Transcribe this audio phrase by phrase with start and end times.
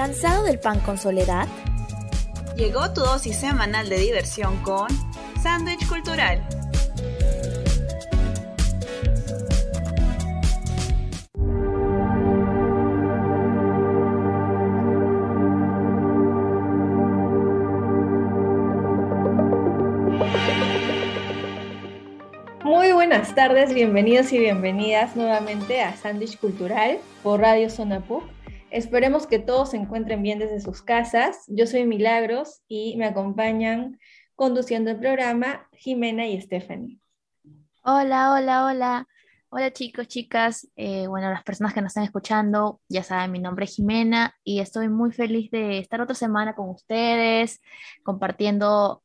[0.00, 1.46] ¿Cansado del pan con soledad?
[2.56, 4.88] Llegó tu dosis semanal de diversión con
[5.42, 6.42] Sándwich Cultural.
[22.64, 28.39] Muy buenas tardes, bienvenidos y bienvenidas nuevamente a Sándwich Cultural por Radio Zona PUC.
[28.70, 31.44] Esperemos que todos se encuentren bien desde sus casas.
[31.48, 33.98] Yo soy Milagros y me acompañan
[34.36, 37.00] conduciendo el programa Jimena y Stephanie.
[37.82, 39.08] Hola, hola, hola.
[39.48, 40.68] Hola chicos, chicas.
[40.76, 44.60] Eh, bueno, las personas que nos están escuchando, ya saben, mi nombre es Jimena y
[44.60, 47.60] estoy muy feliz de estar otra semana con ustedes,
[48.04, 49.02] compartiendo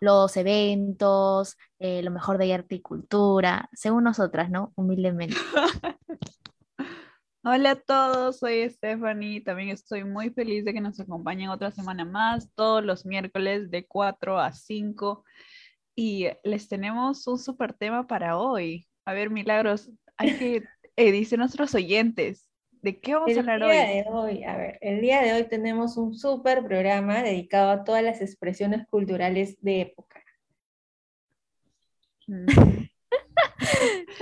[0.00, 4.72] los eventos, eh, lo mejor de arte y cultura, según nosotras, ¿no?
[4.74, 5.36] Humildemente.
[7.46, 9.42] Hola a todos, soy Stephanie.
[9.42, 13.86] También estoy muy feliz de que nos acompañen otra semana más, todos los miércoles de
[13.86, 15.22] 4 a 5.
[15.94, 18.88] Y les tenemos un super tema para hoy.
[19.04, 20.62] A ver, Milagros, hay que
[20.96, 22.48] eh, dice nuestros oyentes.
[22.80, 23.88] ¿De qué vamos a hablar el día hoy?
[23.88, 24.44] De hoy?
[24.44, 28.86] A ver, el día de hoy tenemos un súper programa dedicado a todas las expresiones
[28.86, 30.22] culturales de época.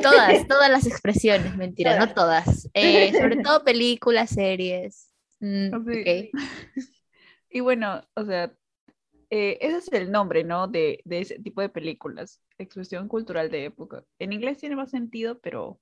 [0.02, 2.68] Todas, todas las expresiones, mentira, no todas.
[2.74, 5.10] Eh, sobre todo películas, series.
[5.40, 6.30] Mm, Sí.
[6.32, 6.40] ok.
[7.50, 8.52] Y bueno, o sea,
[9.30, 10.68] eh, ese es el nombre, ¿no?
[10.68, 14.04] De, de ese tipo de películas, expresión cultural de época.
[14.18, 15.80] En inglés tiene más sentido, pero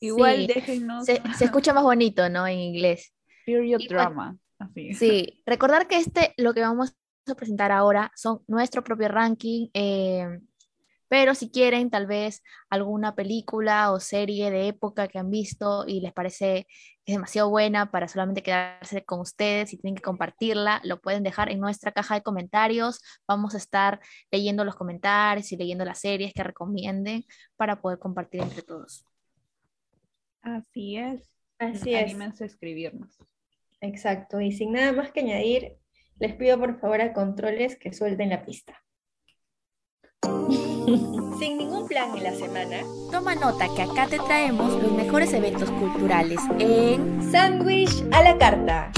[0.00, 2.46] igual Sí, déjennos Se, se escucha más bonito, ¿no?
[2.46, 3.12] En inglés.
[3.44, 4.94] period y bueno, drama, así.
[4.94, 6.94] Sí, recordar que este, lo que vamos
[7.26, 10.40] a presentar ahora, son nuestro propio ranking, eh,
[11.14, 16.00] pero si quieren tal vez alguna película o serie de época que han visto y
[16.00, 16.66] les parece
[17.04, 21.22] que es demasiado buena para solamente quedarse con ustedes y tienen que compartirla, lo pueden
[21.22, 23.00] dejar en nuestra caja de comentarios.
[23.28, 24.00] Vamos a estar
[24.32, 27.24] leyendo los comentarios y leyendo las series que recomienden
[27.54, 29.06] para poder compartir entre todos.
[30.42, 31.30] Así es.
[31.60, 32.10] Así es.
[32.10, 33.16] Anímense a escribirnos.
[33.80, 34.40] Exacto.
[34.40, 35.76] Y sin nada más que añadir,
[36.18, 38.82] les pido por favor a controles que suelten la pista.
[40.84, 42.76] Sin ningún plan en la semana,
[43.10, 48.92] toma nota que acá te traemos los mejores eventos culturales en Sándwich a la carta.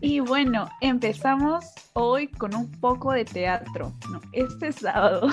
[0.00, 1.66] Y bueno, empezamos
[1.98, 3.92] hoy con un poco de teatro.
[4.10, 4.20] ¿no?
[4.32, 5.28] Este sábado,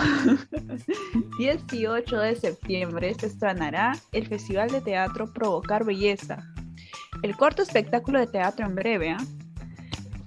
[1.38, 6.44] 18 de septiembre, se estrenará el Festival de Teatro Provocar Belleza.
[7.22, 9.12] El corto espectáculo de teatro en breve.
[9.12, 9.24] ¿ah?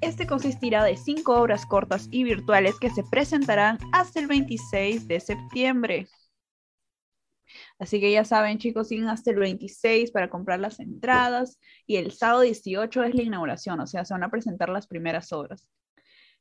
[0.00, 5.20] Este consistirá de cinco obras cortas y virtuales que se presentarán hasta el 26 de
[5.20, 6.06] septiembre.
[7.80, 12.12] Así que ya saben, chicos, siguen hasta el 26 para comprar las entradas y el
[12.12, 15.66] sábado 18 es la inauguración, o sea, se van a presentar las primeras obras.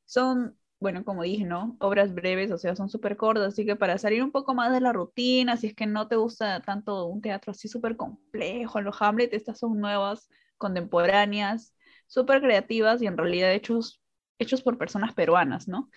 [0.08, 1.78] Son, bueno, como dije, ¿no?
[1.82, 4.82] Obras breves, o sea, son súper cortas, así que para salir un poco más de
[4.82, 8.98] la rutina, si es que no te gusta tanto un teatro así súper complejo, los
[9.02, 11.76] Hamlet, estas son nuevas, contemporáneas,
[12.08, 14.02] súper creativas y en realidad hechos,
[14.40, 15.92] hechos por personas peruanas, ¿no?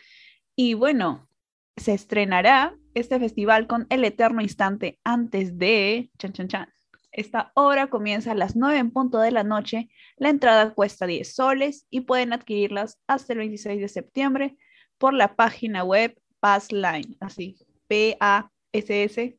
[0.56, 1.28] Y bueno,
[1.76, 6.10] se estrenará este festival con El Eterno Instante antes de...
[6.18, 6.68] Chan, chan, chan.
[7.12, 9.88] Esta obra comienza a las 9 en punto de la noche.
[10.16, 14.56] La entrada cuesta 10 soles y pueden adquirirlas hasta el 26 de septiembre
[14.98, 17.56] por la página web Passline, así,
[17.88, 19.36] P-A-S-S-L-I-N-E,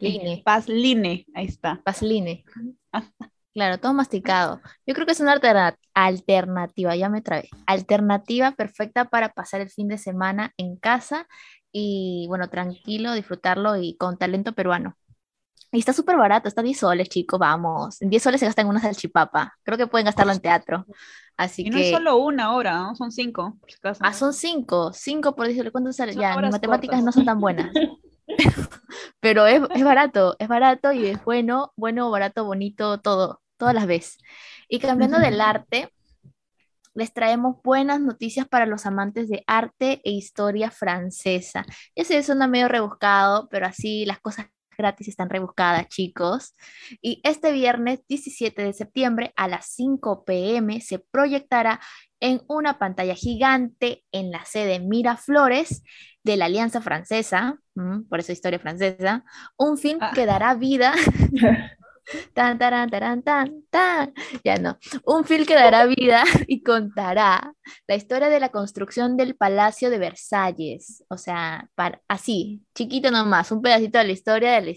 [0.00, 1.80] Line, Passline, ahí está.
[1.84, 2.44] Pasline.
[3.54, 4.60] Claro, todo masticado.
[4.86, 7.48] Yo creo que es una alterna- alternativa, ya me trabé.
[7.66, 11.26] Alternativa perfecta para pasar el fin de semana en casa
[11.70, 14.96] y, bueno, tranquilo, disfrutarlo y con talento peruano.
[15.72, 18.00] Y está súper barato, está 10 soles, chicos, vamos.
[18.02, 19.54] En 10 soles se gastan una salchipapa.
[19.62, 20.86] Creo que pueden gastarlo en teatro.
[21.36, 21.88] Así Y no que...
[21.88, 22.94] es solo una hora, ¿no?
[22.94, 24.00] son cinco, por si acaso.
[24.04, 25.72] Ah, son 5, 5 por 10 soles.
[25.72, 26.12] ¿Cuánto sale?
[26.12, 27.04] Son Ya, mis matemáticas cortas.
[27.04, 27.70] no son tan buenas.
[29.20, 33.86] Pero es, es barato, es barato y es bueno, bueno, barato, bonito, todo, todas las
[33.86, 34.18] veces.
[34.68, 35.90] Y cambiando del arte,
[36.94, 41.64] les traemos buenas noticias para los amantes de arte e historia francesa.
[41.96, 44.46] Ya sé, suena medio rebuscado, pero así las cosas
[44.76, 46.54] gratis están rebuscadas, chicos.
[47.00, 51.80] Y este viernes 17 de septiembre a las 5 pm se proyectará
[52.20, 55.82] en una pantalla gigante en la sede Miraflores
[56.22, 59.24] de la Alianza Francesa, mm, por eso historia francesa,
[59.56, 60.12] un film Ah.
[60.14, 60.92] que dará vida
[62.34, 64.12] Tan, taran, taran, tan, tan.
[64.44, 64.78] Ya no.
[65.04, 67.54] Un film que dará vida y contará
[67.86, 71.04] la historia de la construcción del Palacio de Versalles.
[71.08, 71.68] O sea,
[72.08, 74.76] así, chiquito nomás, un pedacito de la historia del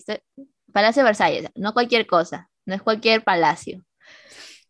[0.72, 1.50] Palacio de Versalles.
[1.56, 3.84] No cualquier cosa, no es cualquier palacio.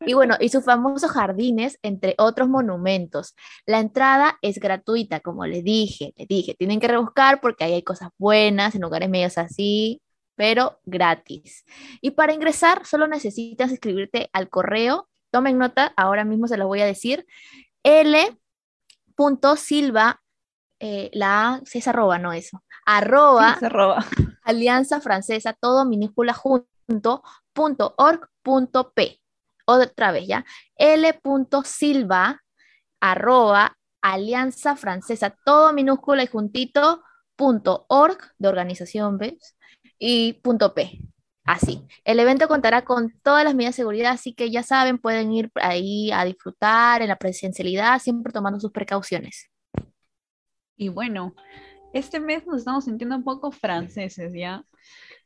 [0.02, 3.34] Y bueno, y sus famosos jardines, entre otros monumentos.
[3.66, 7.84] La entrada es gratuita, como le dije, le dije, tienen que rebuscar porque ahí hay
[7.84, 10.02] cosas buenas, en lugares medios así,
[10.36, 11.66] pero gratis.
[12.02, 15.08] Y para ingresar, solo necesitas escribirte al correo.
[15.32, 17.26] Tomen nota, ahora mismo se lo voy a decir.
[17.84, 18.38] L.silva,
[20.80, 22.64] eh, la A, es arroba, no eso.
[22.86, 23.58] Arroba,
[24.44, 27.24] Alianza Francesa, todo minúscula junto,
[27.54, 29.20] punto org, punto p.
[29.66, 30.46] Otra vez, ¿ya?
[30.76, 32.44] L.silva,
[33.00, 37.04] arroba, Alianza Francesa, todo minúscula y juntito,
[37.36, 39.55] punto org, de organización, ¿ves?
[40.00, 41.00] Y punto P.
[41.46, 41.86] Así.
[42.04, 45.52] El evento contará con todas las medidas de seguridad, así que ya saben, pueden ir
[45.56, 49.50] ahí a disfrutar en la presencialidad, siempre tomando sus precauciones.
[50.76, 51.36] Y bueno,
[51.94, 54.66] este mes nos estamos sintiendo un poco franceses, ¿ya?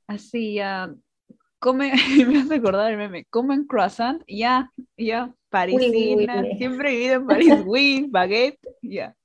[0.08, 0.94] Así, ya.
[1.60, 1.92] Come,
[2.28, 7.54] me hace acordar el meme, comen croissant, ya, ya, parisina, siempre he vivido en París,
[7.66, 9.16] oui, baguette, ya.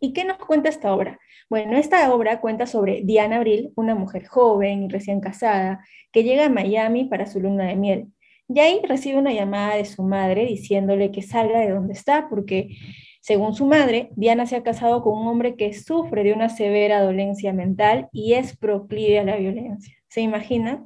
[0.00, 1.18] ¿Y qué nos cuenta esta obra?
[1.48, 6.46] Bueno, esta obra cuenta sobre Diana Abril, una mujer joven y recién casada, que llega
[6.46, 8.06] a Miami para su luna de miel.
[8.48, 12.76] Y ahí recibe una llamada de su madre diciéndole que salga de donde está, porque
[13.20, 17.02] según su madre, Diana se ha casado con un hombre que sufre de una severa
[17.02, 19.94] dolencia mental y es proclive a la violencia.
[20.08, 20.84] ¿Se imagina?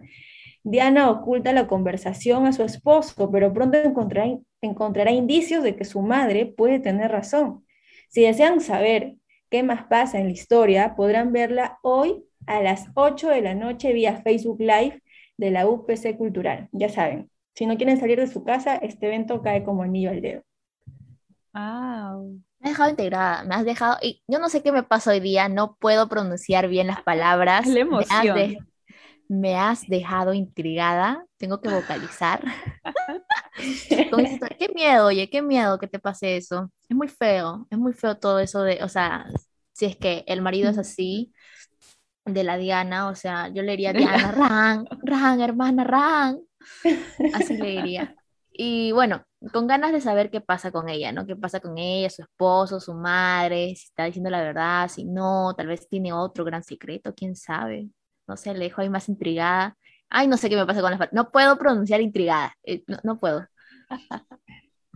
[0.65, 6.01] Diana oculta la conversación a su esposo, pero pronto encontrará, encontrará indicios de que su
[6.01, 7.67] madre puede tener razón.
[8.09, 9.17] Si desean saber
[9.51, 13.93] qué más pasa en la historia, podrán verla hoy a las 8 de la noche
[13.93, 15.03] vía Facebook Live
[15.37, 16.69] de la UPC Cultural.
[16.73, 20.23] Ya saben, si no quieren salir de su casa, este evento cae como anillo al
[20.23, 20.43] dedo.
[21.53, 22.41] Wow.
[22.59, 25.21] Me has dejado integrada, me has dejado, y yo no sé qué me pasa hoy
[25.21, 27.67] día, no puedo pronunciar bien las palabras.
[27.67, 28.57] La emoción.
[29.35, 32.43] Me has, dejado intrigada, tengo que vocalizar.
[34.59, 36.71] qué miedo, oye, qué miedo que te pase eso.
[36.89, 39.27] Es muy feo, es muy feo todo eso de, o sea,
[39.73, 41.33] si es que el marido es así,
[42.25, 46.41] de la Diana, o sea, yo le diría Diana, Ran, Ran, hermana, Ran.
[47.35, 48.17] Así le diría.
[48.51, 51.27] Y bueno, con ganas de saber qué pasa con ella, ¿no?
[51.27, 55.55] ¿Qué pasa con ella, su esposo, su madre, si está diciendo la verdad, si no,
[55.57, 57.89] tal vez tiene otro gran secreto, quién sabe.
[58.27, 59.77] No sé, le dejo ahí más intrigada.
[60.09, 63.47] Ay, no sé qué me pasa con las No puedo pronunciar intrigada, eh, no, puedo.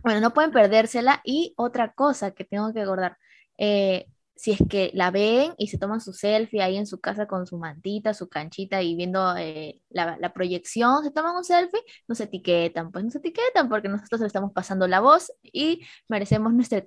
[0.01, 1.21] Bueno, no pueden perdérsela.
[1.25, 3.17] Y otra cosa que tengo que acordar,
[3.57, 4.05] eh,
[4.39, 7.45] si es que la ven y se toman su selfie ahí en su casa con
[7.45, 12.89] su mantita, su canchita y viendo eh, la, proyección, se toman un selfie, nos etiquetan,
[12.91, 16.77] pues nos etiquetan porque nosotros le estamos pasando la voz y merecemos nuestra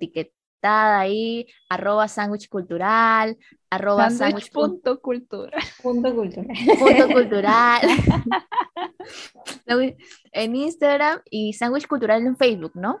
[0.63, 3.37] ahí, arroba sándwich cultural,
[3.69, 5.61] arroba sándwich punto cultural.
[5.81, 6.57] Punto cultural.
[6.79, 7.81] Punto cultural.
[10.31, 12.99] en Instagram y sándwich cultural en Facebook, ¿no?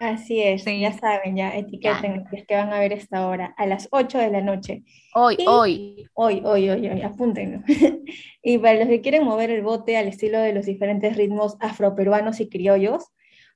[0.00, 3.88] Así es, ya saben, ya etiqueten es que van a ver esta hora a las
[3.90, 4.84] 8 de la noche.
[5.12, 6.08] Hoy, hoy.
[6.14, 7.64] Hoy, hoy, hoy, hoy, apúntenlo.
[8.42, 12.38] y para los que quieren mover el bote al estilo de los diferentes ritmos afroperuanos
[12.38, 13.06] y criollos,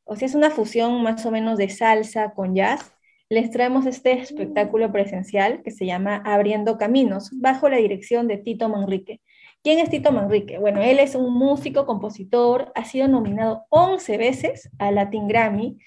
[0.03, 2.92] o sea, es una fusión más o menos de salsa con jazz,
[3.33, 8.69] les traemos este espectáculo presencial que se llama Abriendo Caminos, bajo la dirección de Tito
[8.69, 9.23] Manrique.
[9.63, 10.59] ¿Quién es Tito Manrique?
[10.59, 15.79] Bueno, él es un músico, compositor, ha sido nominado 11 veces a Latin Grammy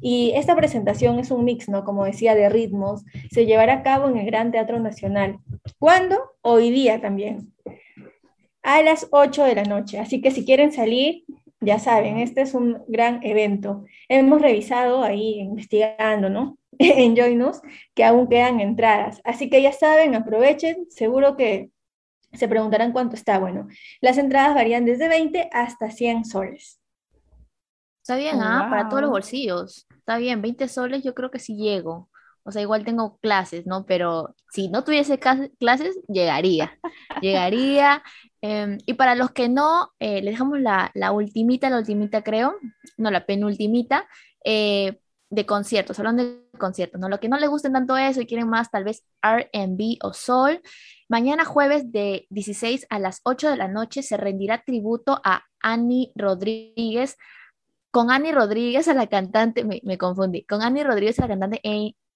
[0.00, 1.84] y esta presentación es un mix, ¿no?
[1.84, 3.04] Como decía, de ritmos.
[3.30, 5.36] Se llevará a cabo en el Gran Teatro Nacional.
[5.78, 6.16] ¿Cuándo?
[6.40, 7.52] Hoy día también.
[8.62, 9.98] A las 8 de la noche.
[9.98, 11.24] Así que si quieren salir,
[11.60, 13.84] ya saben, este es un gran evento.
[14.08, 16.56] Hemos revisado ahí, investigando, ¿no?
[17.04, 17.60] en Joinus,
[17.94, 19.20] que aún quedan entradas.
[19.24, 21.70] Así que ya saben, aprovechen, seguro que
[22.32, 23.38] se preguntarán cuánto está.
[23.38, 23.68] Bueno,
[24.00, 26.80] las entradas varían desde 20 hasta 100 soles.
[28.02, 28.68] Está bien, ¿ah?
[28.70, 29.86] Para todos los bolsillos.
[29.90, 32.08] Está bien, 20 soles yo creo que sí llego.
[32.44, 33.84] O sea, igual tengo clases, ¿no?
[33.86, 36.78] Pero si no tuviese clases, llegaría.
[37.20, 38.04] llegaría.
[38.40, 42.54] Em, y para los que no, eh, les dejamos la, la ultimita, la ultimita creo,
[42.96, 44.06] no, la penultimita,
[44.44, 47.08] eh, de conciertos, hablando de conciertos, ¿no?
[47.08, 50.60] Lo que no les gusten tanto eso y quieren más tal vez RB o Soul,
[51.08, 56.12] mañana jueves de 16 a las 8 de la noche se rendirá tributo a Annie
[56.14, 57.16] Rodríguez,
[57.90, 61.60] con Annie Rodríguez a la cantante, me, confundí, con Annie Rodríguez a la cantante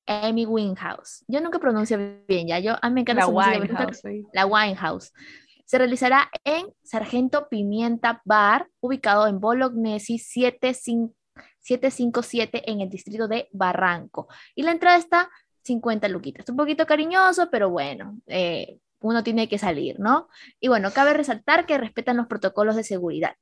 [0.06, 1.24] Amy Winehouse.
[1.28, 5.12] Yo nunca pronuncio bien, ya, yo, a mí me encanta la Winehouse, la Winehouse.
[5.64, 11.14] Se realizará en Sargento Pimienta Bar, ubicado en Bolognesi 75
[11.60, 14.28] 757 en el distrito de Barranco.
[14.54, 15.30] Y la entrada está
[15.62, 16.48] 50 luquitas.
[16.48, 20.28] Un poquito cariñoso, pero bueno, eh, uno tiene que salir, ¿no?
[20.58, 23.36] Y bueno, cabe resaltar que respetan los protocolos de seguridad.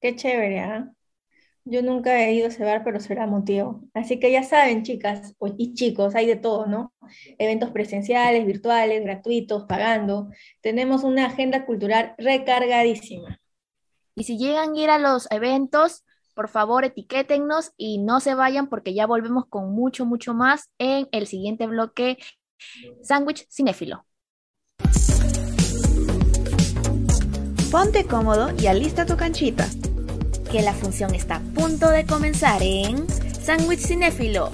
[0.00, 0.92] Qué chévere, ¿ah?
[1.70, 3.82] Yo nunca he ido a ese bar, pero será motivo.
[3.92, 6.94] Así que ya saben, chicas y chicos, hay de todo, ¿no?
[7.36, 10.30] Eventos presenciales, virtuales, gratuitos, pagando.
[10.62, 13.38] Tenemos una agenda cultural recargadísima.
[14.14, 16.04] Y si llegan a ir a los eventos,
[16.38, 21.08] por favor, etiquétennos y no se vayan porque ya volvemos con mucho, mucho más en
[21.10, 22.16] el siguiente bloque
[23.02, 24.04] Sándwich Cinéfilo.
[27.72, 29.66] Ponte cómodo y alista tu canchita.
[30.52, 34.52] Que la función está a punto de comenzar en Sándwich Cinéfilo.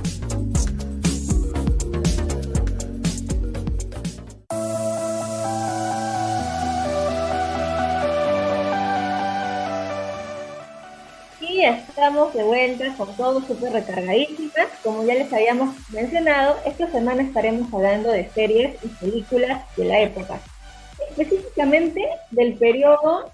[11.63, 14.69] Estamos de vuelta con todo súper recargadísimas.
[14.83, 20.01] Como ya les habíamos mencionado, esta semana estaremos hablando de series y películas de la
[20.01, 20.41] época.
[21.11, 23.31] Específicamente del periodo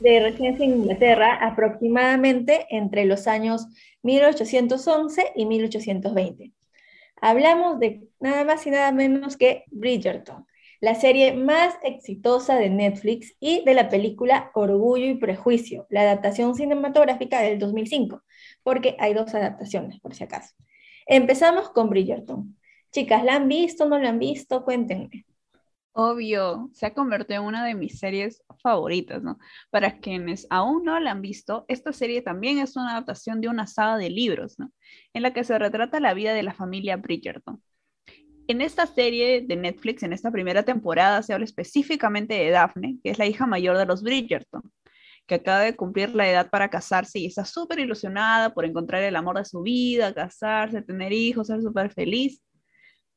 [0.00, 3.66] de regencia en Inglaterra, aproximadamente entre los años
[4.02, 6.52] 1811 y 1820.
[7.20, 10.46] Hablamos de nada más y nada menos que Bridgerton,
[10.80, 16.54] la serie más exitosa de Netflix y de la película Orgullo y Prejuicio, la adaptación
[16.54, 18.22] cinematográfica del 2005,
[18.62, 20.54] porque hay dos adaptaciones, por si acaso.
[21.06, 22.56] Empezamos con Bridgerton.
[22.92, 23.86] Chicas, ¿la han visto?
[23.86, 24.64] ¿No la han visto?
[24.64, 25.26] Cuéntenme.
[25.92, 29.38] Obvio, se ha convertido en una de mis series favoritas, ¿no?
[29.70, 33.66] Para quienes aún no la han visto, esta serie también es una adaptación de una
[33.66, 34.72] saga de libros, ¿no?
[35.12, 37.60] En la que se retrata la vida de la familia Bridgerton.
[38.50, 43.10] En esta serie de Netflix, en esta primera temporada, se habla específicamente de Daphne, que
[43.10, 44.72] es la hija mayor de los Bridgerton,
[45.28, 49.14] que acaba de cumplir la edad para casarse y está súper ilusionada por encontrar el
[49.14, 52.42] amor de su vida, casarse, tener hijos, ser súper feliz.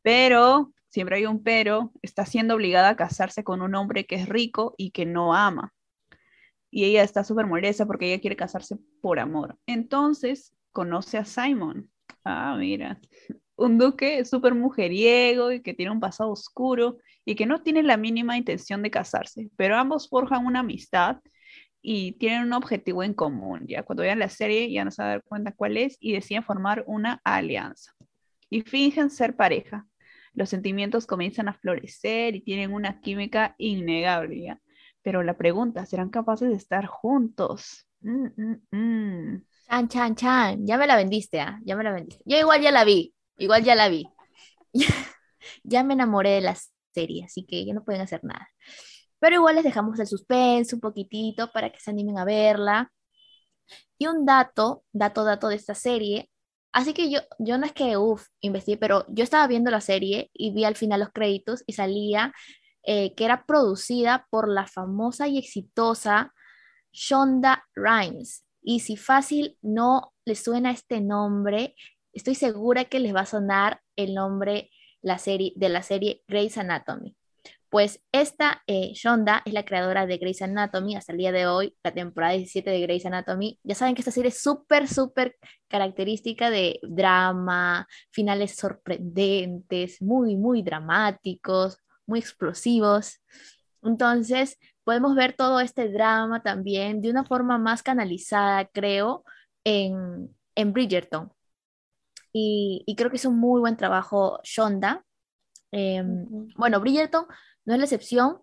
[0.04, 4.30] Pero, siempre hay un pero, está siendo obligada a casarse con un hombre que es
[4.30, 5.74] rico y que no ama.
[6.70, 9.58] Y ella está súper molesta porque ella quiere casarse por amor.
[9.66, 11.90] Entonces, conoce a Simon.
[12.24, 13.02] Ah, mira
[13.66, 17.98] un duque súper mujeriego y que tiene un pasado oscuro y que no tiene la
[17.98, 21.18] mínima intención de casarse, pero ambos forjan una amistad
[21.82, 23.66] y tienen un objetivo en común.
[23.68, 26.14] Ya cuando vean la serie ya no se van a dar cuenta cuál es y
[26.14, 27.94] deciden formar una alianza.
[28.50, 29.86] Y fingen ser pareja.
[30.34, 34.58] Los sentimientos comienzan a florecer y tienen una química innegable.
[35.02, 37.88] Pero la pregunta, ¿serán capaces de estar juntos?
[38.02, 39.46] Mm, mm, mm.
[39.68, 40.66] Chan, chan, chan.
[40.66, 41.60] Ya me la vendiste, ¿ah?
[41.64, 42.24] Ya me la vendiste.
[42.26, 43.13] Yo igual ya la vi.
[43.38, 44.06] Igual ya la vi.
[45.64, 46.58] ya me enamoré de la
[46.94, 48.50] serie, así que ya no pueden hacer nada.
[49.20, 52.92] Pero igual les dejamos el suspense un poquitito para que se animen a verla.
[53.98, 56.30] Y un dato, dato, dato de esta serie.
[56.72, 60.32] Así que yo, yo no es que, uff, investigué, pero yo estaba viendo la serie
[60.34, 62.34] y vi al final los créditos y salía
[62.84, 66.34] eh, que era producida por la famosa y exitosa
[66.92, 68.46] Shonda Rhimes.
[68.62, 71.76] Y si fácil no les suena este nombre,
[72.14, 74.70] estoy segura que les va a sonar el nombre
[75.02, 77.16] la serie, de la serie Grey's Anatomy.
[77.70, 81.76] Pues esta eh, Shonda es la creadora de Grey's Anatomy hasta el día de hoy,
[81.84, 83.60] la temporada 17 de Grey's Anatomy.
[83.64, 85.36] Ya saben que esta serie es súper, súper
[85.68, 93.20] característica de drama, finales sorprendentes, muy, muy dramáticos, muy explosivos.
[93.82, 99.24] Entonces, podemos ver todo este drama también de una forma más canalizada, creo,
[99.64, 101.32] en, en Bridgerton.
[102.34, 105.06] Y, y creo que es un muy buen trabajo Shonda.
[105.72, 107.26] Em, bueno, Bridgerton
[107.66, 108.40] no es la excepción.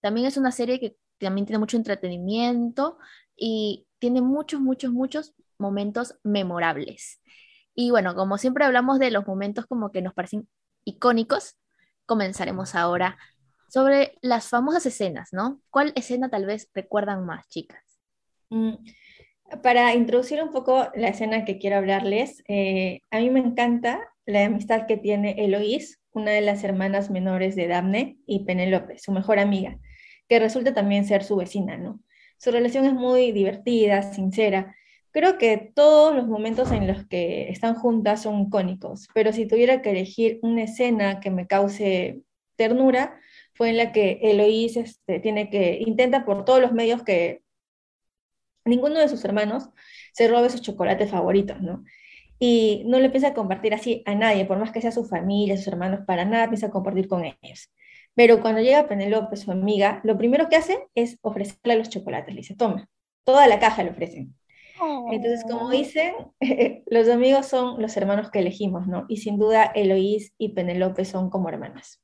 [0.00, 2.98] También es una serie que también tiene mucho entretenimiento
[3.36, 7.20] y tiene muchos, muchos, muchos momentos memorables.
[7.74, 10.48] Y bueno, como siempre hablamos de los momentos como que nos parecen
[10.84, 11.56] icónicos,
[12.06, 13.18] comenzaremos ahora
[13.68, 15.62] sobre las famosas escenas, ¿no?
[15.70, 17.82] ¿Cuál escena tal vez recuerdan más, chicas?
[18.50, 18.74] Mm,
[19.62, 24.44] para introducir un poco la escena que quiero hablarles, eh, a mí me encanta la
[24.44, 29.38] amistad que tiene Eloís una de las hermanas menores de Daphne, y Penélope, su mejor
[29.38, 29.78] amiga,
[30.28, 32.00] que resulta también ser su vecina, ¿no?
[32.38, 34.74] Su relación es muy divertida, sincera.
[35.10, 39.82] Creo que todos los momentos en los que están juntas son icónicos, pero si tuviera
[39.82, 42.22] que elegir una escena que me cause
[42.56, 43.18] ternura,
[43.54, 47.41] fue en la que Eloís este, tiene que, intenta por todos los medios que
[48.64, 49.68] ninguno de sus hermanos
[50.12, 51.84] se robe sus chocolates favoritos, ¿no?
[52.44, 55.56] y no le piensa a compartir así a nadie, por más que sea su familia,
[55.56, 57.70] sus hermanos, para nada piensa compartir con ellos.
[58.16, 62.34] Pero cuando llega Penelope, su amiga, lo primero que hace es ofrecerle los chocolates.
[62.34, 62.88] Le dice, toma,
[63.22, 64.34] toda la caja le ofrecen.
[65.12, 65.70] Entonces, como oh.
[65.70, 66.14] dicen,
[66.86, 69.04] los amigos son los hermanos que elegimos, ¿no?
[69.08, 72.02] Y sin duda, Eloís y Penelope son como hermanas.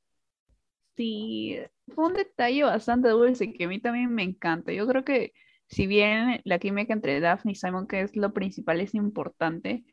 [0.95, 1.59] Sí,
[1.93, 4.71] fue un detalle bastante dulce que a mí también me encanta.
[4.71, 5.33] Yo creo que
[5.69, 9.85] si bien la química entre Daphne y Simon, que es lo principal, es importante,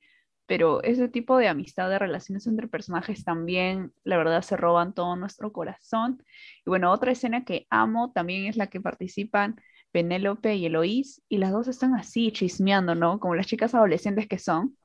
[0.47, 5.17] pero ese tipo de amistad, de relaciones entre personajes también, la verdad, se roban todo
[5.17, 6.23] nuestro corazón.
[6.65, 9.57] Y bueno, otra escena que amo también es la que participan
[9.93, 13.19] Penélope y Eloís, y las dos están así chismeando, ¿no?
[13.21, 14.77] Como las chicas adolescentes que son.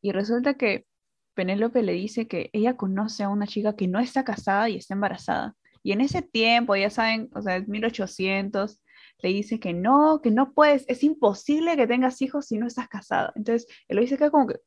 [0.00, 0.86] Y resulta que
[1.34, 4.94] Penélope le dice que ella conoce a una chica que no está casada y está
[4.94, 5.54] embarazada.
[5.82, 8.80] Y en ese tiempo, ya saben, o sea, es 1800,
[9.18, 12.88] le dice que no, que no puedes, es imposible que tengas hijos si no estás
[12.88, 13.32] casada.
[13.36, 14.60] Entonces, él lo dice que como que,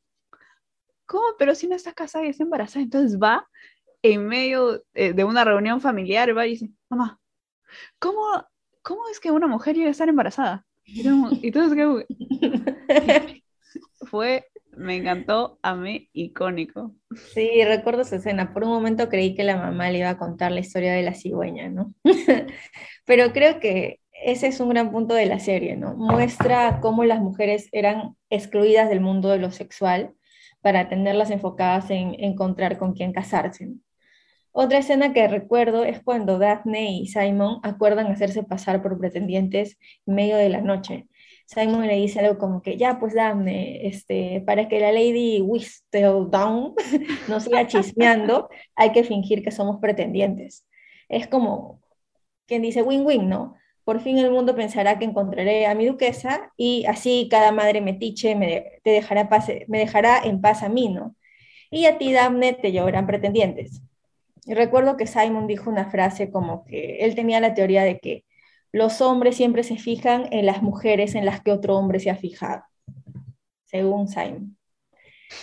[1.06, 1.24] ¿cómo?
[1.38, 2.82] Pero si no estás casada y estás embarazada.
[2.82, 3.48] Entonces va
[4.02, 7.20] en medio eh, de una reunión familiar, va y dice, mamá,
[7.98, 8.20] ¿cómo,
[8.82, 10.66] cómo es que una mujer llega a estar embarazada?
[10.84, 12.06] Y entonces,
[14.06, 16.94] fue me encantó, a mí icónico.
[17.34, 18.52] Sí, recuerdo esa escena.
[18.52, 21.14] Por un momento creí que la mamá le iba a contar la historia de la
[21.14, 21.94] cigüeña, ¿no?
[23.04, 25.94] Pero creo que ese es un gran punto de la serie, ¿no?
[25.94, 30.14] Muestra cómo las mujeres eran excluidas del mundo de lo sexual
[30.60, 33.68] para tenerlas enfocadas en encontrar con quién casarse.
[34.52, 40.14] Otra escena que recuerdo es cuando Daphne y Simon acuerdan hacerse pasar por pretendientes en
[40.14, 41.06] medio de la noche.
[41.46, 46.74] Simon le dice algo como que, ya, pues Daphne, este, para que la Lady Whistledown
[47.28, 50.66] no siga chismeando, hay que fingir que somos pretendientes.
[51.08, 51.80] Es como
[52.46, 53.56] quien dice win-win, ¿no?
[53.84, 58.34] Por fin el mundo pensará que encontraré a mi duquesa y así cada madre metiche
[58.34, 59.28] me, te dejará,
[59.68, 61.16] me dejará en paz a mí, ¿no?
[61.70, 63.82] Y a ti, Daphne, te llevarán pretendientes.
[64.44, 68.24] Y recuerdo que Simon dijo una frase como que él tenía la teoría de que
[68.72, 72.16] los hombres siempre se fijan en las mujeres en las que otro hombre se ha
[72.16, 72.62] fijado,
[73.64, 74.59] según Simon.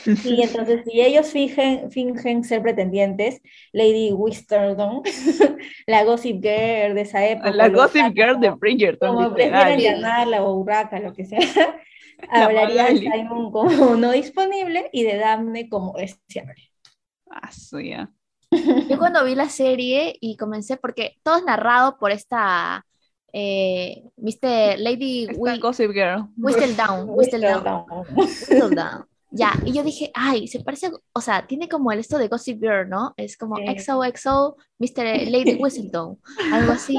[0.05, 5.01] Y entonces, si ellos fingen, fingen ser pretendientes, Lady Whistledown,
[5.87, 7.51] la Gossip Girl de esa época.
[7.51, 9.15] La Gossip Girl de Bridgerton.
[9.15, 11.39] Como prefieran llamarla, o Urraca, lo que sea.
[12.29, 16.71] hablaría de Simon como no disponible y de Daphne como deseable.
[17.29, 18.11] Ah, sí, ya.
[18.89, 22.85] Yo cuando vi la serie y comencé, porque todo es narrado por esta
[23.33, 24.77] eh, ¿viste?
[24.77, 25.27] Lady
[25.59, 26.29] Gossip Girl.
[26.37, 27.85] Whistledown, Whistledown.
[28.15, 29.05] Whistledown.
[29.29, 32.61] Ya, y yo dije, ay, se parece, o sea, tiene como el esto de Gossip
[32.61, 33.13] Girl, ¿no?
[33.17, 35.03] Es como XOXO, Mr.
[35.29, 36.17] Lady Whistledown,
[36.53, 36.95] algo así.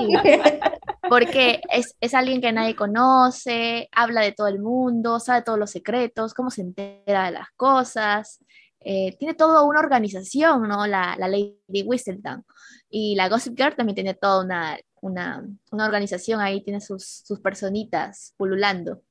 [1.08, 5.70] Porque es, es, alguien que nadie conoce, habla de todo el mundo, sabe todos los
[5.70, 8.44] secretos, cómo se entera de las cosas.
[8.80, 10.86] Eh, tiene toda una organización, ¿no?
[10.86, 12.44] La, la Lady Whistledown.
[12.90, 17.40] Y la Gossip Girl también tiene toda una, una, una organización ahí, tiene sus, sus
[17.40, 19.02] personitas pululando.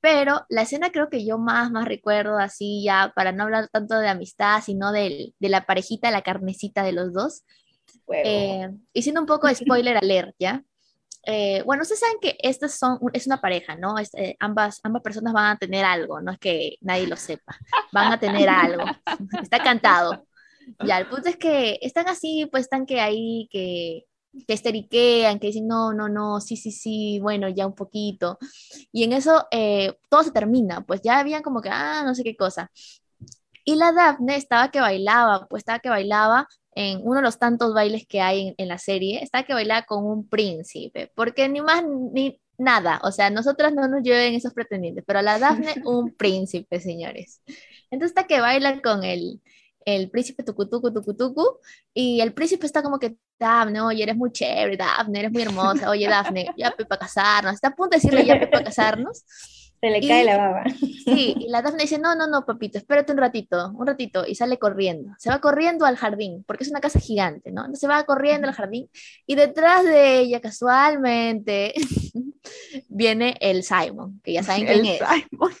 [0.00, 3.98] Pero la escena creo que yo más, más recuerdo, así ya, para no hablar tanto
[3.98, 7.44] de amistad, sino de, de la parejita, la carnecita de los dos.
[8.12, 10.62] Eh, y siendo un poco de spoiler alert, ¿ya?
[11.26, 13.94] eh, bueno, ustedes saben que estas son, es una pareja, ¿no?
[13.98, 17.56] Eh, ambas, ambas personas van a tener algo, no es que nadie lo sepa,
[17.92, 18.84] van a tener algo,
[19.42, 20.26] está cantado.
[20.84, 24.04] Ya, el punto es que están así, pues están que ahí, que,
[24.46, 28.38] que esteriquean, que dicen, no, no, no, sí, sí, sí, bueno, ya un poquito.
[28.92, 32.24] Y en eso eh, todo se termina, pues ya habían como que, ah, no sé
[32.24, 32.70] qué cosa.
[33.64, 37.72] Y la Daphne estaba que bailaba, pues estaba que bailaba en uno de los tantos
[37.72, 41.84] bailes que hay en, la serie, estaba que bailaba con un príncipe, porque ni más
[41.84, 46.14] ni nada, o sea, nosotras no nos lleven esos pretendientes, pero a la Daphne un
[46.14, 47.40] príncipe, señores.
[47.90, 49.40] Entonces está que baila con el,
[49.84, 51.58] el príncipe tucutucu, tucutucu,
[51.92, 55.90] y el príncipe está como que, Daphne, oye, eres muy chévere, Daphne, eres muy hermosa,
[55.90, 59.24] oye, Daphne, ya para casarnos, está a punto de decirle ya para casarnos.
[59.80, 60.64] Se le cae la baba.
[61.04, 64.34] Sí, y la Daphne dice, no, no, no, papito, espérate un ratito, un ratito, y
[64.34, 65.12] sale corriendo.
[65.18, 67.60] Se va corriendo al jardín, porque es una casa gigante, ¿no?
[67.62, 68.88] Entonces se va corriendo al jardín,
[69.26, 71.74] y detrás de ella, casualmente,
[72.88, 74.98] viene el Simon, que ya saben quién es.
[74.98, 75.52] Simon.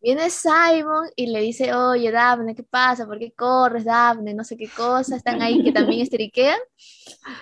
[0.00, 3.06] Viene Simon y le dice, oye, Daphne, ¿qué pasa?
[3.06, 4.34] ¿Por qué corres, Daphne?
[4.34, 6.58] No sé qué cosa, están ahí que también esteriquean.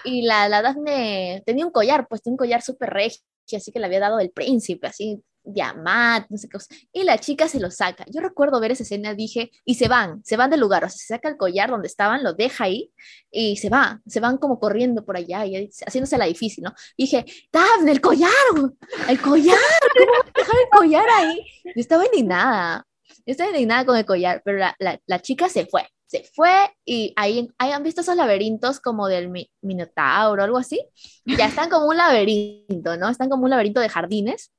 [0.04, 3.20] Y la, la Daphne tenía un collar, pues tenía un collar súper regio,
[3.54, 6.58] así que le había dado el príncipe, así diamante, no sé qué
[6.92, 8.04] Y la chica se lo saca.
[8.10, 10.98] Yo recuerdo ver esa escena, dije, y se van, se van del lugar, o sea,
[10.98, 12.92] se saca el collar donde estaban, lo deja ahí
[13.30, 16.74] y se va, se van como corriendo por allá y haciéndose la difícil, ¿no?
[16.96, 18.30] Y dije, Daphne, el collar,
[19.08, 19.56] el collar,
[20.34, 20.45] ¿cómo
[20.78, 21.40] collar ahí?
[21.64, 25.66] Yo estaba indignada, yo estaba indignada con el collar, pero la, la, la chica se
[25.66, 25.86] fue.
[26.06, 26.50] Se fue
[26.84, 29.28] y ahí, ahí han visto esos laberintos como del
[29.60, 30.80] Minotauro o algo así.
[31.24, 33.08] Ya están como un laberinto, ¿no?
[33.08, 34.52] Están como un laberinto de jardines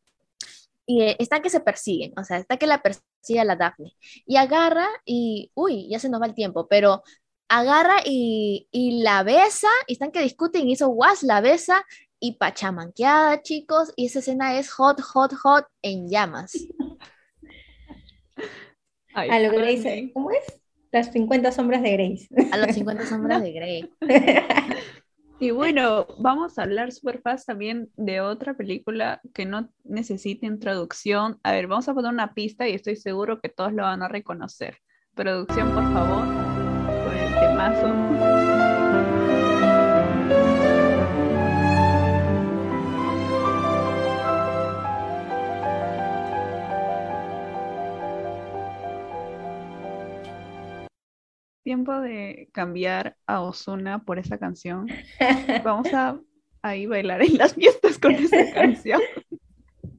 [0.86, 3.94] y eh, está que se persiguen, o sea, está que la persigue a la Daphne.
[4.26, 7.04] Y agarra y, uy, ya se nos va el tiempo, pero
[7.50, 11.86] agarra y, y la besa, y están que discuten, y hizo guas, la besa,
[12.20, 16.54] y pachamanqueada, chicos, y esa escena es hot, hot, hot, en llamas.
[19.14, 20.62] a lo Grace, ¿cómo es?
[20.92, 22.28] Las 50 sombras de Grace.
[22.52, 23.90] A las 50 sombras de Grace.
[25.40, 31.40] Y bueno, vamos a hablar súper fast también de otra película que no necesita introducción.
[31.44, 34.08] A ver, vamos a poner una pista y estoy seguro que todos lo van a
[34.08, 34.80] reconocer.
[35.14, 36.26] Producción, por favor,
[37.06, 38.47] con el temazo.
[51.68, 54.88] Tiempo de cambiar a Osuna por esa canción.
[55.66, 56.18] Vamos a
[56.62, 59.02] ahí bailar en las fiestas con esa canción.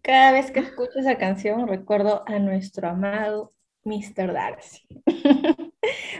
[0.00, 3.52] Cada vez que escucho esa canción recuerdo a nuestro amado
[3.84, 4.32] Mr.
[4.32, 4.80] Darcy.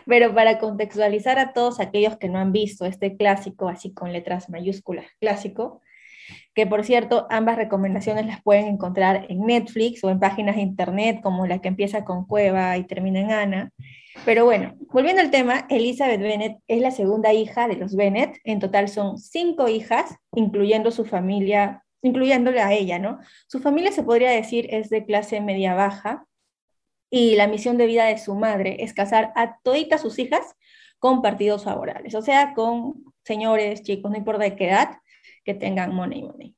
[0.06, 4.50] Pero para contextualizar a todos aquellos que no han visto este clásico, así con letras
[4.50, 5.80] mayúsculas, clásico,
[6.54, 11.20] que por cierto, ambas recomendaciones las pueden encontrar en Netflix o en páginas de internet
[11.22, 13.72] como la que empieza con Cueva y termina en Ana.
[14.24, 18.38] Pero bueno, volviendo al tema, Elizabeth Bennet es la segunda hija de los Bennet.
[18.44, 23.18] En total son cinco hijas, incluyendo su familia, incluyéndole a ella, ¿no?
[23.46, 26.26] Su familia se podría decir es de clase media baja
[27.10, 30.54] y la misión de vida de su madre es casar a toditas sus hijas
[30.98, 34.98] con partidos favorables, o sea, con señores, chicos, no importa de qué edad,
[35.44, 36.54] que tengan money money.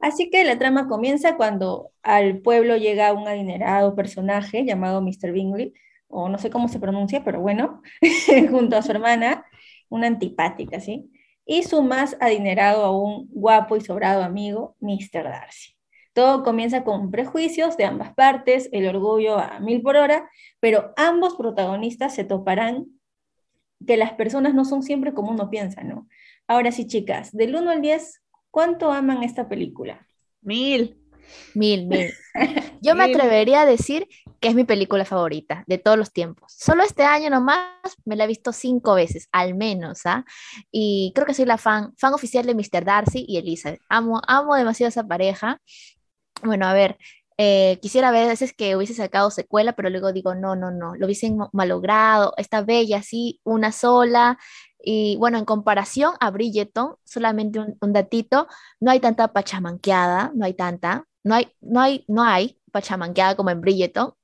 [0.00, 5.32] Así que la trama comienza cuando al pueblo llega un adinerado personaje llamado Mr.
[5.32, 5.72] Bingley,
[6.12, 7.82] o no sé cómo se pronuncia, pero bueno,
[8.50, 9.44] junto a su hermana,
[9.88, 11.10] una antipática, ¿sí?
[11.44, 15.24] Y su más adinerado aún guapo y sobrado amigo, Mr.
[15.24, 15.74] Darcy.
[16.12, 21.34] Todo comienza con prejuicios de ambas partes, el orgullo a mil por hora, pero ambos
[21.34, 22.86] protagonistas se toparán
[23.86, 26.06] que las personas no son siempre como uno piensa, ¿no?
[26.46, 30.06] Ahora sí, chicas, del 1 al 10, ¿cuánto aman esta película?
[30.42, 30.98] Mil.
[31.54, 32.10] Mil, mil.
[32.82, 34.06] Yo me atrevería a decir
[34.42, 36.52] que es mi película favorita de todos los tiempos.
[36.58, 37.70] Solo este año nomás
[38.04, 40.24] me la he visto cinco veces, al menos, ¿ah?
[40.72, 42.84] Y creo que soy la fan, fan oficial de Mr.
[42.84, 43.80] Darcy y Elizabeth.
[43.88, 45.60] Amo, amo demasiado esa pareja.
[46.42, 46.98] Bueno, a ver,
[47.38, 50.96] eh, quisiera ver a veces que hubiese sacado secuela, pero luego digo, no, no, no,
[50.96, 54.38] lo hubiesen malogrado, está bella así, una sola.
[54.82, 58.48] Y bueno, en comparación a Bridgeton, solamente un, un datito,
[58.80, 63.50] no hay tanta pachamanqueada, no hay tanta, no hay, no hay, no hay pachamanqueada como
[63.50, 64.14] en Bridgeton,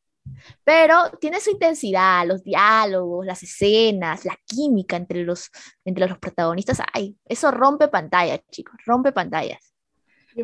[0.64, 5.50] pero tiene su intensidad, los diálogos, las escenas, la química entre los,
[5.84, 6.80] entre los protagonistas.
[6.92, 9.74] Ay, eso rompe pantallas, chicos, rompe pantallas.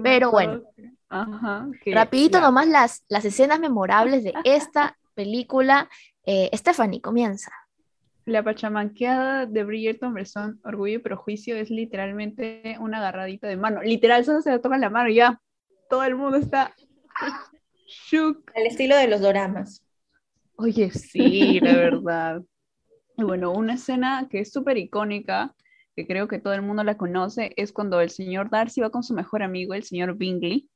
[0.02, 0.62] Pero bueno,
[1.86, 5.88] rapidito nomás las, las escenas memorables de esta película.
[6.26, 7.52] Eh, Stephanie, comienza.
[8.24, 13.82] la pachamanqueada de Bridgerton Bresson, Orgullo y Prejuicio, es literalmente una agarradita de mano.
[13.82, 15.40] Literal, solo se le toca la mano y ya.
[15.88, 16.74] Todo el mundo está
[17.86, 18.50] shook.
[18.54, 19.84] Al estilo de los doramas.
[20.56, 22.42] Oye, sí, la verdad.
[23.16, 25.54] Y bueno, una escena que es súper icónica,
[25.96, 29.02] que creo que todo el mundo la conoce, es cuando el señor Darcy va con
[29.02, 30.68] su mejor amigo, el señor Bingley,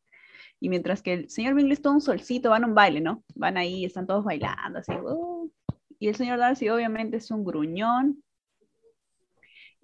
[0.61, 3.25] y mientras que el señor Bingley es todo un solcito, van a un baile, ¿no?
[3.35, 5.51] Van ahí, están todos bailando, así, uh.
[5.99, 8.23] y el señor Darcy obviamente es un gruñón,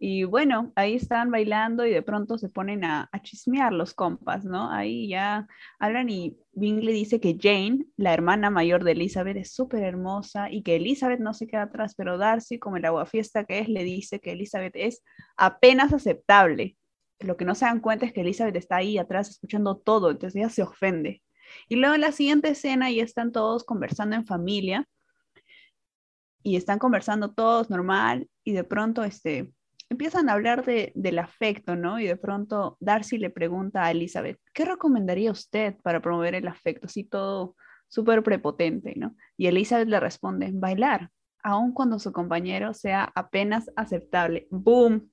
[0.06, 4.70] y bueno, ahí están bailando y de pronto se ponen a, chismear los compas, ¿no?
[4.70, 9.82] Ahí ya hablan y Bingley dice que Jane, la hermana mayor de Elizabeth, es súper
[9.82, 13.68] hermosa y que Elizabeth no se queda atrás, pero Darcy, como el aguafiesta que es,
[13.70, 15.02] le dice que Elizabeth es
[15.38, 16.76] apenas aceptable.
[17.20, 20.36] Lo que no se dan cuenta es que Elizabeth está ahí atrás escuchando todo, entonces
[20.36, 21.22] ella se ofende.
[21.66, 24.86] Y luego en la siguiente escena ya están todos conversando en familia
[26.42, 29.50] y están conversando todos normal y de pronto este
[29.94, 32.00] empiezan a hablar de, del afecto, ¿no?
[32.00, 36.86] Y de pronto Darcy le pregunta a Elizabeth, ¿qué recomendaría usted para promover el afecto?
[36.86, 37.54] Así todo
[37.88, 39.14] súper prepotente, ¿no?
[39.36, 41.10] Y Elizabeth le responde, bailar,
[41.44, 44.48] aun cuando su compañero sea apenas aceptable.
[44.50, 45.10] ¡Boom!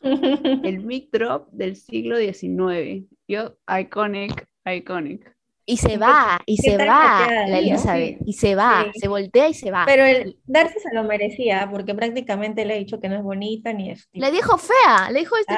[0.00, 3.06] el mic drop del siglo XIX.
[3.28, 5.33] Yo, iconic, iconic.
[5.66, 9.70] Y se va, y se va la Elizabeth, y se va, se voltea y se
[9.70, 9.84] va.
[9.86, 13.72] Pero el Darcy se lo merecía, porque prácticamente le ha dicho que no es bonita
[13.72, 14.08] ni es.
[14.12, 15.54] Le dijo fea, le dijo este,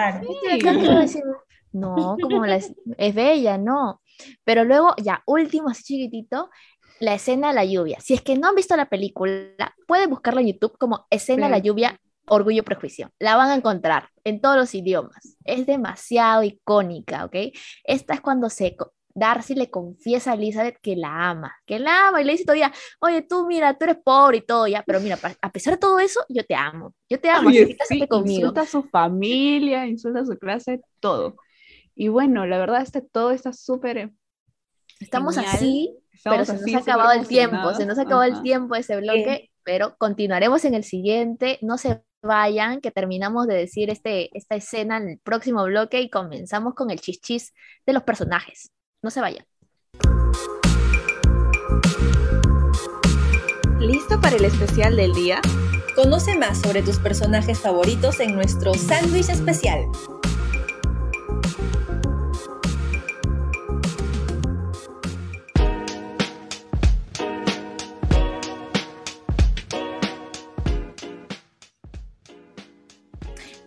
[1.73, 2.73] no, como es,
[3.14, 4.01] bella, no.
[4.45, 6.51] Pero luego, ya, último, así chiquitito,
[7.01, 7.99] la escena de la lluvia.
[8.01, 11.51] Si es que no han visto la película, pueden buscarla en YouTube como escena de
[11.51, 13.11] la lluvia, Orgullo y Prejuicio.
[13.19, 15.37] La van a encontrar en todos los idiomas.
[15.45, 17.37] Es demasiado icónica, ¿ok?
[17.85, 18.77] Esta es cuando se
[19.16, 22.70] Darcy le confiesa a Elizabeth que la ama, que la ama y le dice todavía,
[23.00, 25.98] oye, tú mira, tú eres pobre y todo, ya, pero mira, a pesar de todo
[25.98, 28.40] eso, yo te amo, yo te amo, oye, sí, conmigo.
[28.40, 31.37] Insulta a su familia, insulta a su clase, todo.
[31.94, 34.12] Y bueno, la verdad, este, todo está súper...
[35.00, 38.74] Estamos así, pero se nos ha acabado el tiempo, se nos ha acabado el tiempo
[38.74, 44.37] ese bloque, pero continuaremos en el siguiente, no se vayan, que terminamos de decir este,
[44.37, 47.55] esta escena en el próximo bloque y comenzamos con el chichis
[47.87, 48.72] de los personajes.
[49.03, 49.45] No se vayan.
[53.79, 55.41] ¿Listo para el especial del día?
[55.95, 59.87] Conoce más sobre tus personajes favoritos en nuestro sándwich especial.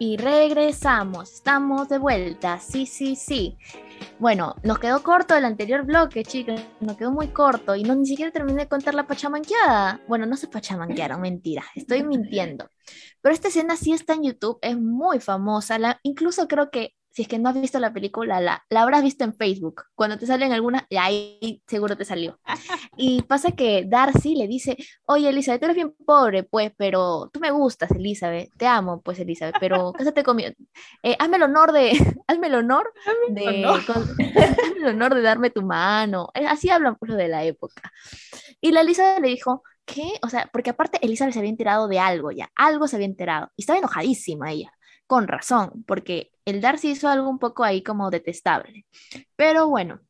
[0.02, 3.58] Y regresamos, estamos de vuelta, sí, sí, sí.
[4.20, 8.06] Bueno, nos quedó corto el anterior bloque, chicos, nos quedó muy corto y no ni
[8.06, 10.02] siquiera terminé de contar la pachamanqueada.
[10.10, 12.70] Bueno, no se pachamanquearon, mentira, estoy mintiendo.
[13.22, 17.28] Pero esta escena sí está en YouTube, es muy famosa, incluso creo que si es
[17.28, 19.84] que no has visto la película, la, la habrás visto en Facebook.
[19.94, 22.40] Cuando te salen algunas, y ahí seguro te salió.
[22.96, 27.42] Y pasa que Darcy le dice, oye Elizabeth, tú eres bien pobre, pues, pero tú
[27.42, 30.52] me gustas, Elizabeth, te amo, pues, Elizabeth, pero cásate conmigo.
[31.04, 31.92] Eh, hazme el honor de,
[32.28, 32.94] hazme el honor
[33.30, 36.30] de, hazme el honor de darme tu mano.
[36.34, 37.92] Eh, así hablan, pues, de la época.
[38.62, 40.14] Y la Elizabeth le dijo, ¿qué?
[40.24, 43.50] O sea, porque aparte Elizabeth se había enterado de algo ya, algo se había enterado.
[43.58, 44.72] Y estaba enojadísima ella
[45.10, 48.86] con razón, porque el Darcy hizo algo un poco ahí como detestable.
[49.36, 50.02] Pero bueno,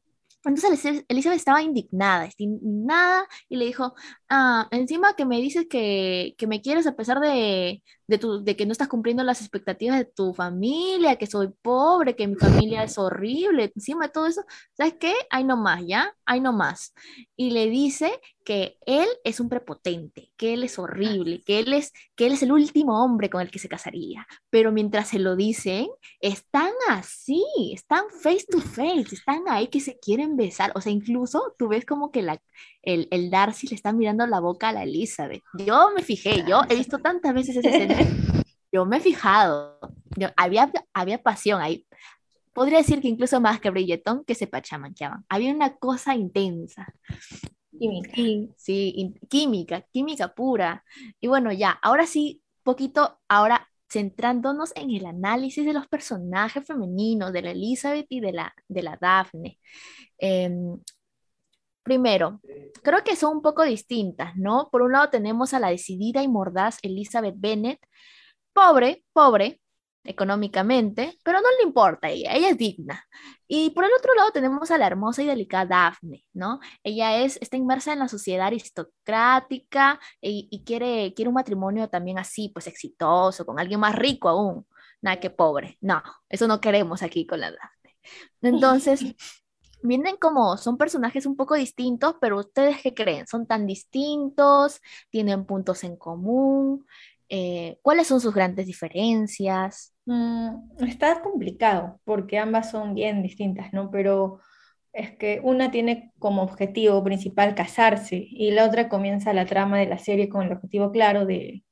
[0.44, 3.96] entonces Elizabeth estaba indignada, indignada y le dijo,
[4.30, 8.56] ah, encima que me dices que, que me quieres a pesar de, de, tu, de
[8.56, 12.84] que no estás cumpliendo las expectativas de tu familia, que soy pobre, que mi familia
[12.84, 14.42] es horrible, encima de todo eso,
[14.74, 15.14] ¿sabes qué?
[15.30, 16.14] Hay no más, ¿ya?
[16.26, 16.94] Hay no más.
[17.36, 21.94] Y le dice que él es un prepotente, que él es horrible, que él es,
[22.16, 24.26] que él es el último hombre con el que se casaría.
[24.50, 25.88] Pero mientras se lo dicen,
[26.20, 30.72] están así, están face to face, están ahí que se quieren besar.
[30.74, 32.42] O sea, incluso tú ves como que la,
[32.82, 35.44] el, el Darcy le está mirando la boca a la Elizabeth.
[35.66, 37.96] Yo me fijé, yo he visto tantas veces ese escena,
[38.72, 39.80] yo me he fijado,
[40.16, 41.86] yo, había, había pasión ahí.
[42.54, 45.26] Podría decir que incluso más que Bridgeton, que se pachamanqueaban.
[45.30, 46.94] Había una cosa intensa.
[47.78, 48.12] Química.
[48.58, 50.84] sí, química, química pura.
[51.22, 57.34] Y bueno, ya, ahora sí, poquito, ahora centrándonos en el análisis de los personajes femeninos,
[57.34, 59.60] de la Elizabeth y de la, de la Daphne.
[60.18, 60.80] Em,
[61.84, 62.40] Primero,
[62.84, 64.70] creo que son un poco distintas, ¿no?
[64.72, 67.80] Por un lado tenemos a la decidida y mordaz Elizabeth Bennet,
[68.54, 69.62] pobre, pobre,
[70.04, 73.06] económicamente, pero no le importa a ella, ella es digna.
[73.48, 76.60] Y por el otro lado tenemos a la hermosa y delicada Daphne, ¿no?
[76.84, 82.50] Ella es, está inmersa en la sociedad aristocrática y, quiere, quiere un matrimonio también así,
[82.50, 84.66] pues exitoso, con alguien más rico aún,
[85.02, 85.78] nada que pobre.
[85.82, 87.98] No, eso no queremos aquí con la Daphne.
[88.42, 89.04] Entonces,
[89.82, 93.28] vienen como, son personajes un poco distintos, pero ustedes qué creen?
[93.28, 94.82] ¿Son tan distintos?
[95.10, 96.86] ¿Tienen puntos en común?
[97.30, 99.94] Eh, ¿Cuáles son sus grandes diferencias?
[100.06, 103.92] Mm, está complicado porque ambas son bien distintas, ¿no?
[103.92, 104.40] Pero
[104.94, 109.86] es que una tiene como objetivo principal casarse y la otra comienza la trama de
[109.86, 111.64] la serie con el objetivo claro de,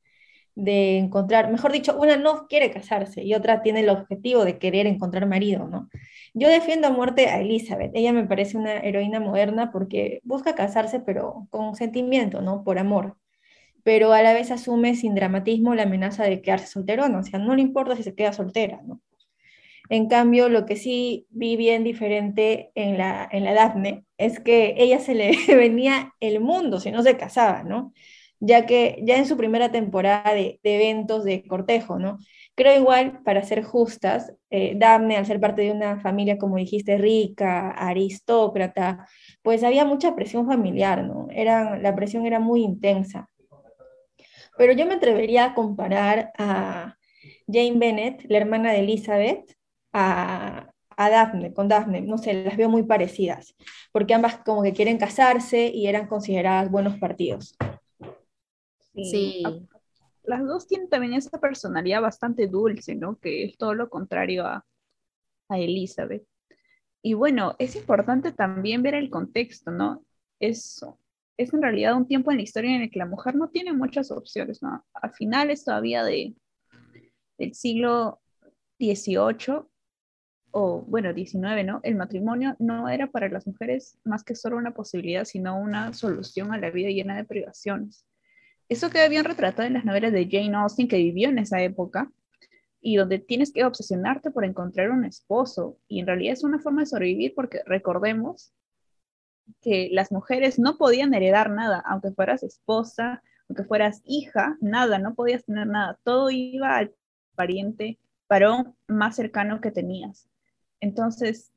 [0.58, 4.88] de encontrar, mejor dicho, una no quiere casarse y otra tiene el objetivo de querer
[4.88, 5.90] encontrar marido, ¿no?
[6.34, 11.00] Yo defiendo a muerte a Elizabeth, ella me parece una heroína moderna porque busca casarse
[11.00, 12.64] pero con sentimiento, ¿no?
[12.64, 13.18] Por amor
[13.84, 17.56] pero a la vez asume sin dramatismo la amenaza de quedarse solterona, o sea, no
[17.56, 19.02] le importa si se queda soltera, ¿no?
[19.90, 24.76] En cambio, lo que sí vi bien diferente en la, en la Daphne es que
[24.78, 27.94] ella se le venía el mundo si no se casaba, ¿no?
[28.40, 32.20] Ya que ya en su primera temporada de, eventos de cortejo, ¿no?
[32.56, 36.98] Creo igual, para ser justas, eh, Daphne, al ser parte de una familia, como dijiste,
[36.98, 39.08] rica, aristócrata,
[39.42, 41.28] pues había mucha presión familiar, ¿no?
[41.32, 43.30] Era, la presión era muy intensa.
[44.58, 46.96] Pero yo me atrevería a comparar a
[47.48, 49.56] Jane Bennett, la hermana de Elizabeth,
[49.94, 53.56] a, a Daphne, con Daphne, no sé, las veo muy parecidas,
[53.92, 57.56] porque ambas como que quieren casarse y eran consideradas buenos partidos.
[59.04, 59.44] Sí.
[60.24, 63.18] Las dos tienen también esa personalidad bastante dulce, ¿no?
[63.18, 64.66] Que es todo lo contrario a,
[65.50, 66.26] a Elizabeth.
[67.02, 70.04] Y bueno, es importante también ver el contexto, ¿no?
[70.40, 71.00] Eso
[71.38, 73.72] es en realidad un tiempo en la historia en el que la mujer no tiene
[73.72, 74.84] muchas opciones, ¿no?
[74.94, 76.36] A finales todavía de,
[77.38, 78.20] del siglo
[78.80, 79.62] XVIII,
[80.52, 81.80] o bueno, XIX, ¿no?
[81.84, 86.52] El matrimonio no era para las mujeres más que solo una posibilidad, sino una solución
[86.54, 88.04] a la vida llena de privaciones.
[88.70, 92.12] Eso queda bien retratado en las novelas de Jane Austen, que vivió en esa época,
[92.82, 96.82] y donde tienes que obsesionarte por encontrar un esposo, y en realidad es una forma
[96.82, 98.54] de sobrevivir porque recordemos
[99.62, 105.16] que las mujeres no podían heredar nada, aunque fueras esposa, aunque fueras hija, nada, no
[105.16, 106.94] podías tener nada, todo iba al
[107.36, 110.30] pariente varón más cercano que tenías.
[110.82, 111.54] Entonces,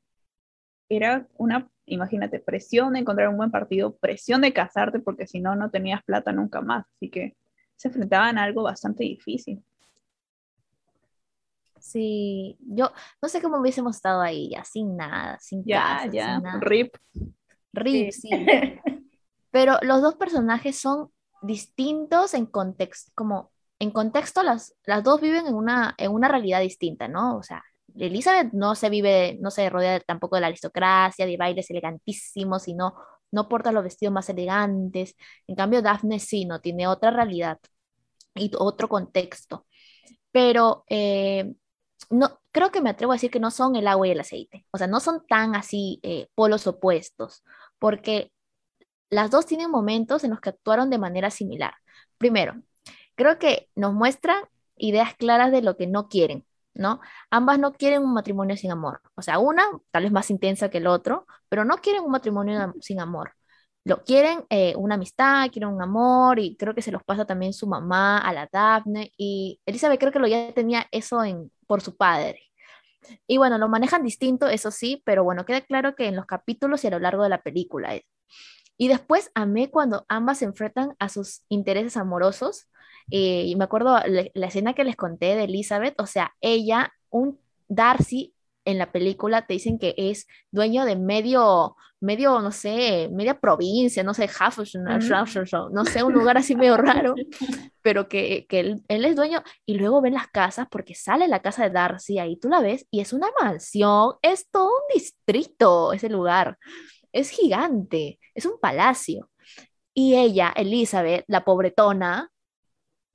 [0.88, 5.54] era una, imagínate, presión de encontrar un buen partido, presión de casarte, porque si no,
[5.54, 6.86] no tenías plata nunca más.
[6.96, 7.36] Así que
[7.76, 9.62] se enfrentaban a algo bastante difícil.
[11.78, 16.94] Sí, yo no sé cómo hubiésemos estado ahí, ya sin nada, sin ya, ya, rip.
[17.72, 18.30] Rip, sí.
[19.50, 21.10] Pero los dos personajes son
[21.42, 26.60] distintos en contexto, como en contexto las, las dos viven en una, en una realidad
[26.60, 27.36] distinta, ¿no?
[27.36, 27.64] O sea,
[27.98, 32.94] Elizabeth no se vive, no se rodea tampoco de la aristocracia, de bailes elegantísimos, sino
[33.32, 35.16] no porta los vestidos más elegantes.
[35.46, 37.58] En cambio, Daphne sí, no tiene otra realidad
[38.34, 39.66] y otro contexto.
[40.32, 41.54] Pero eh,
[42.10, 44.66] no, creo que me atrevo a decir que no son el agua y el aceite.
[44.72, 47.42] O sea, no son tan así eh, polos opuestos,
[47.78, 48.32] porque
[49.10, 51.74] las dos tienen momentos en los que actuaron de manera similar.
[52.18, 52.62] Primero,
[53.16, 54.44] creo que nos muestran
[54.76, 56.46] ideas claras de lo que no quieren,
[56.80, 57.00] ¿no?
[57.30, 59.02] Ambas no quieren un matrimonio sin amor.
[59.14, 62.74] O sea, una tal vez más intensa que el otro, pero no quieren un matrimonio
[62.80, 63.34] sin amor.
[63.84, 67.52] Lo quieren eh, una amistad, quieren un amor y creo que se los pasa también
[67.52, 71.80] su mamá a la Daphne y Elizabeth creo que lo ya tenía eso en, por
[71.82, 72.40] su padre.
[73.26, 76.84] Y bueno, lo manejan distinto, eso sí, pero bueno, queda claro que en los capítulos
[76.84, 77.98] y a lo largo de la película.
[78.78, 82.68] Y después amé cuando ambas se enfrentan a sus intereses amorosos.
[83.10, 87.38] Eh, y me acuerdo la, escena que les conté de Elizabeth, o sea, ella, un
[87.68, 93.40] Darcy en la película te dicen que es dueño de medio, medio, no sé, media
[93.40, 94.28] provincia, no sé,
[95.72, 97.14] no sé, un lugar así medio raro,
[97.82, 101.40] pero que, que él, él, es dueño y luego ven las casas porque sale la
[101.40, 105.92] casa de Darcy, ahí tú la ves y es una mansión, es todo un distrito
[105.92, 106.58] ese lugar,
[107.12, 109.30] es gigante, es un palacio.
[109.92, 112.30] Y ella, Elizabeth, la pobretona,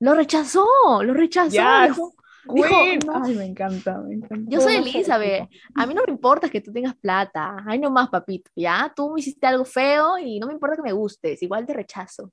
[0.00, 0.66] lo rechazó,
[1.02, 2.12] lo rechazó.
[2.48, 4.44] Ay, me encanta, me encanta.
[4.48, 5.48] Yo soy Elizabeth.
[5.74, 7.56] A mí no me importa que tú tengas plata.
[7.66, 8.50] Ay, no más, papito.
[8.54, 11.42] Ya, tú me hiciste algo feo y no me importa que me gustes.
[11.42, 12.32] Igual te rechazo.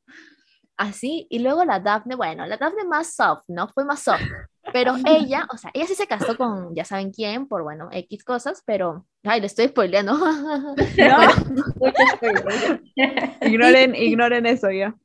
[0.77, 1.27] Así.
[1.29, 3.67] Y luego la Daphne, bueno, la Daphne más soft, ¿no?
[3.69, 4.21] Fue más soft.
[4.71, 8.23] Pero ella, o sea, ella sí se casó con ya saben quién, por bueno, X
[8.23, 9.05] cosas, pero.
[9.23, 10.13] Ay, le estoy spoileando.
[10.17, 10.75] ¿No?
[13.41, 14.95] ignoren, ignoren eso ya.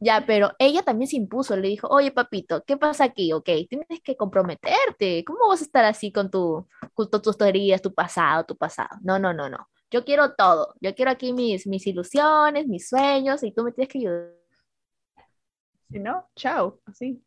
[0.00, 3.32] ya, pero ella también se impuso, le dijo, oye papito, ¿qué pasa aquí?
[3.32, 5.24] Ok, tienes que comprometerte.
[5.24, 8.98] ¿Cómo vas a estar así con, tu, con tus teorías, tu pasado, tu pasado?
[9.02, 9.68] No, no, no, no.
[9.90, 10.74] Yo quiero todo.
[10.80, 14.32] Yo quiero aquí mis, mis ilusiones, mis sueños, y tú me tienes que ayudar.
[15.90, 17.22] Si no, chao, así.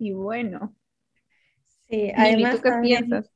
[0.00, 0.74] Y bueno.
[1.88, 2.56] Sí, además.
[2.56, 3.30] ¿tú qué piensas?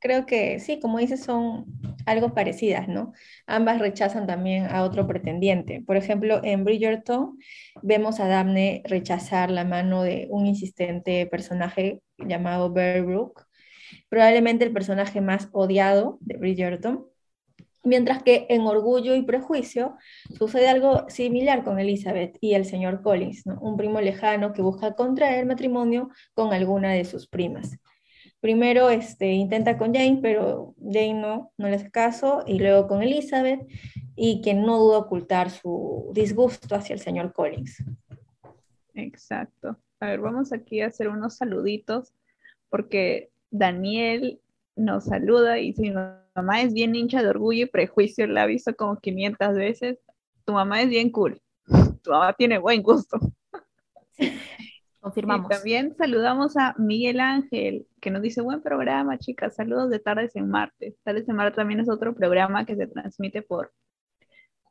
[0.00, 1.64] Creo que sí, como dices, son
[2.06, 3.12] algo parecidas, ¿no?
[3.46, 5.82] Ambas rechazan también a otro pretendiente.
[5.84, 7.38] Por ejemplo, en Bridgerton
[7.82, 13.46] vemos a Daphne rechazar la mano de un insistente personaje llamado Bear Brook,
[14.08, 17.06] probablemente el personaje más odiado de Bridgerton,
[17.84, 19.96] Mientras que en Orgullo y Prejuicio
[20.36, 25.46] sucede algo similar con Elizabeth y el señor Collins, un primo lejano que busca contraer
[25.46, 27.78] matrimonio con alguna de sus primas.
[28.40, 33.02] Primero este, intenta con Jane, pero Jane no, no le hace caso, y luego con
[33.02, 33.66] Elizabeth,
[34.14, 37.82] y que no duda ocultar su disgusto hacia el señor Collins.
[38.94, 39.76] Exacto.
[40.00, 42.12] A ver, vamos aquí a hacer unos saluditos,
[42.68, 44.40] porque Daniel
[44.76, 48.46] nos saluda y si no mamá es bien hincha de orgullo y prejuicio, la ha
[48.46, 49.98] visto como 500 veces.
[50.44, 51.40] Tu mamá es bien cool.
[52.02, 53.18] Tu mamá tiene buen gusto.
[55.00, 55.48] Confirmamos.
[55.48, 59.54] también saludamos a Miguel Ángel, que nos dice, buen programa, chicas.
[59.54, 60.96] Saludos de Tardes en Marte.
[61.02, 63.72] Tardes en Marte también es otro programa que se transmite por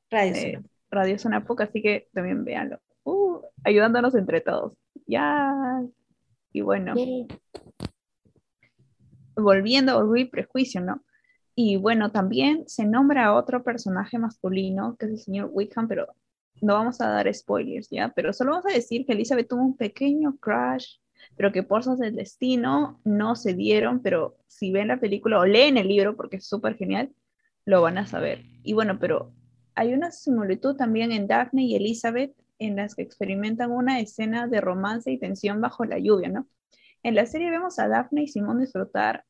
[0.10, 2.80] Radio, eh, Radio Zona así que también véanlo.
[3.04, 4.74] Uh, ayudándonos entre todos.
[5.06, 5.82] Ya.
[6.52, 6.94] Y bueno.
[9.36, 11.04] Volviendo a Orgullo y Prejuicio, ¿no?
[11.60, 16.06] Y bueno, también se nombra a otro personaje masculino, que es el señor Wickham, pero
[16.62, 18.10] no vamos a dar spoilers, ¿ya?
[18.16, 20.98] Pero solo vamos a decir que Elizabeth tuvo un pequeño crash,
[21.36, 25.78] pero que por del destino no se dieron, pero si ven la película o leen
[25.78, 27.12] el libro, porque es súper genial,
[27.66, 28.44] lo van a saber.
[28.62, 29.32] Y bueno, pero
[29.74, 34.62] hay una similitud también en Daphne y Elizabeth en las que experimentan una escena de
[34.62, 36.48] romance y tensión bajo la lluvia, ¿no?
[37.02, 39.26] En la serie vemos a Daphne y Simón disfrutar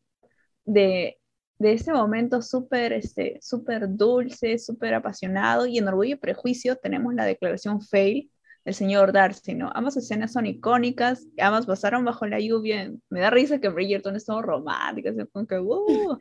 [0.65, 1.16] de
[1.59, 7.13] de ese momento súper este, super dulce, súper apasionado, y en Orgullo y Prejuicio tenemos
[7.13, 8.31] la declaración fail
[8.63, 9.71] del señor Darcy, ¿no?
[9.73, 14.25] Ambas escenas son icónicas, ambas pasaron bajo la lluvia, me da risa que Bridgerton es
[14.25, 16.17] todo romántica, como que, uh,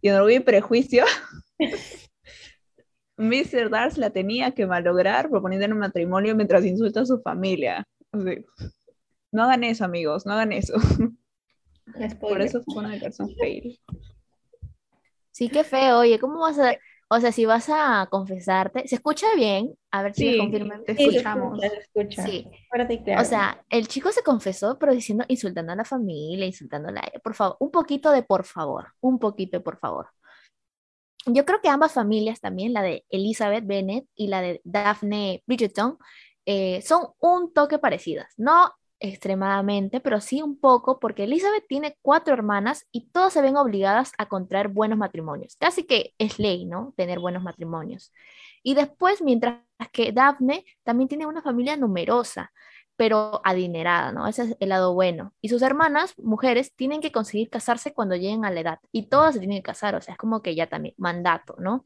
[0.00, 1.04] y en Orgullo y Prejuicio,
[3.16, 3.70] Mr.
[3.70, 7.86] Darcy la tenía que malograr proponiendo un matrimonio mientras insulta a su familia.
[9.32, 10.74] no hagan eso, amigos, no hagan eso.
[12.20, 13.78] Por eso fue una declaración fail.
[15.34, 15.98] Sí, qué feo.
[15.98, 16.76] Oye, ¿cómo vas a...?
[17.08, 19.74] O sea, si vas a confesarte, ¿se escucha bien?
[19.90, 20.84] A ver si me confirman.
[20.84, 21.60] Te escuchamos.
[22.10, 22.46] Sí,
[23.18, 27.02] O sea, el chico se confesó, pero diciendo, insultando a la familia, insultando a la...
[27.22, 30.06] Por favor, un poquito de por favor, un poquito de por favor.
[31.26, 35.98] Yo creo que ambas familias también, la de Elizabeth Bennet y la de Daphne Bridgerton,
[36.46, 38.32] eh, son un toque parecidas.
[38.36, 43.56] No extremadamente, pero sí un poco, porque Elizabeth tiene cuatro hermanas y todas se ven
[43.56, 45.56] obligadas a contraer buenos matrimonios.
[45.56, 46.94] Casi que es ley, ¿no?
[46.96, 48.12] Tener buenos matrimonios.
[48.62, 49.60] Y después, mientras
[49.92, 52.52] que Daphne también tiene una familia numerosa,
[52.96, 54.26] pero adinerada, ¿no?
[54.28, 55.34] Ese es el lado bueno.
[55.40, 58.78] Y sus hermanas, mujeres, tienen que conseguir casarse cuando lleguen a la edad.
[58.92, 61.84] Y todas se tienen que casar, o sea, es como que ya también, mandato, ¿no?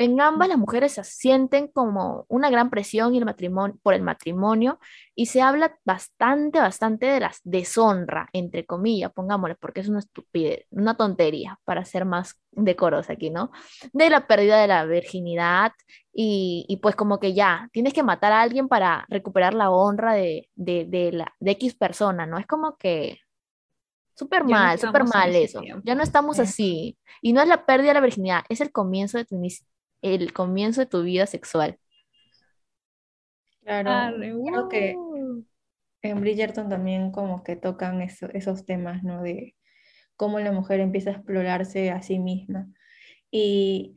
[0.00, 4.00] En ambas las mujeres se sienten como una gran presión y el matrimonio, por el
[4.00, 4.78] matrimonio
[5.14, 10.64] y se habla bastante, bastante de las deshonra, entre comillas, pongámosle, porque es una estupidez,
[10.70, 13.50] una tontería, para ser más decorosa aquí, ¿no?
[13.92, 15.72] De la pérdida de la virginidad
[16.14, 20.14] y, y, pues como que ya, tienes que matar a alguien para recuperar la honra
[20.14, 22.38] de, de, de la, de X persona, ¿no?
[22.38, 23.18] Es como que
[24.14, 25.60] súper mal, súper mal eso.
[25.84, 26.96] Ya no estamos así.
[27.20, 29.36] Y no es la pérdida de la virginidad, es el comienzo de tu,
[30.02, 31.78] el comienzo de tu vida sexual.
[33.62, 34.96] Claro, creo que
[36.02, 39.22] en Bridgerton también como que tocan esos temas, ¿no?
[39.22, 39.54] De
[40.16, 42.68] cómo la mujer empieza a explorarse a sí misma.
[43.30, 43.96] Y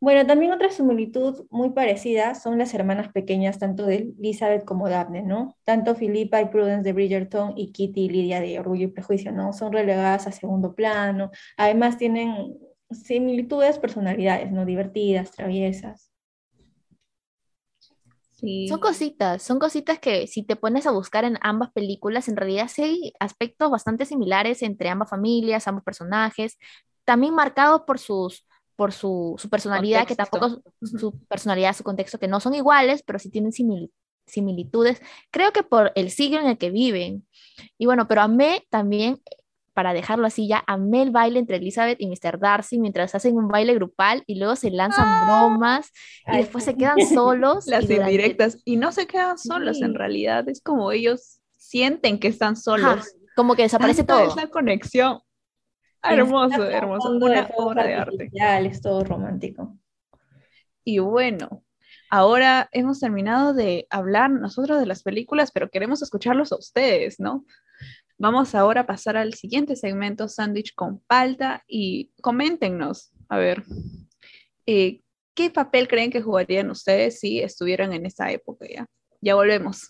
[0.00, 5.22] bueno, también otra similitud muy parecida son las hermanas pequeñas, tanto de Elizabeth como Daphne,
[5.22, 5.56] ¿no?
[5.64, 9.52] Tanto Philippa y Prudence de Bridgerton y Kitty y Lidia de Orgullo y Prejuicio, ¿no?
[9.54, 11.30] Son relegadas a segundo plano.
[11.56, 12.58] Además tienen
[12.90, 14.64] similitudes, personalidades, ¿no?
[14.64, 16.10] Divertidas, traviesas.
[18.30, 18.68] Sí.
[18.68, 22.68] Son cositas, son cositas que si te pones a buscar en ambas películas, en realidad
[22.68, 26.58] sí hay aspectos bastante similares entre ambas familias, ambos personajes,
[27.04, 28.44] también marcados por sus
[28.76, 33.18] por su, su personalidad, que tampoco su personalidad, su contexto, que no son iguales, pero
[33.18, 33.52] sí tienen
[34.26, 37.26] similitudes, creo que por el siglo en el que viven.
[37.78, 39.20] Y bueno, pero amé también,
[39.76, 42.38] para dejarlo así ya, amé el baile entre Elizabeth y Mr.
[42.38, 45.24] Darcy mientras hacen un baile grupal y luego se lanzan ah.
[45.26, 45.92] bromas
[46.32, 47.66] y después se quedan solos.
[47.66, 48.56] Las indirectas.
[48.64, 53.04] Y no se quedan solos en realidad, es como ellos sienten que están solos.
[53.36, 54.26] como que desaparece todo.
[54.26, 55.20] Es la conexión.
[56.02, 57.10] hermoso, hermoso.
[57.10, 58.30] Una obra de arte.
[58.32, 59.76] Es todo romántico.
[60.84, 61.62] Y bueno,
[62.08, 67.44] ahora hemos terminado de hablar nosotros de las películas, pero queremos escucharlos a ustedes, ¿no?
[68.18, 73.62] Vamos ahora a pasar al siguiente segmento, Sándwich con Palta, y coméntenos, a ver,
[74.64, 75.02] eh,
[75.34, 78.86] ¿qué papel creen que jugarían ustedes si estuvieran en esa época ya?
[79.20, 79.86] Ya volvemos.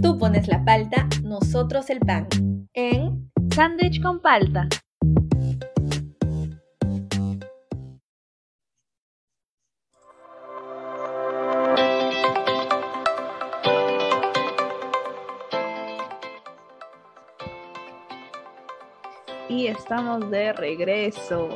[0.00, 2.28] Tú pones la palta, nosotros el pan.
[2.72, 4.68] En Sándwich con Palta.
[19.56, 21.48] Y estamos de regreso.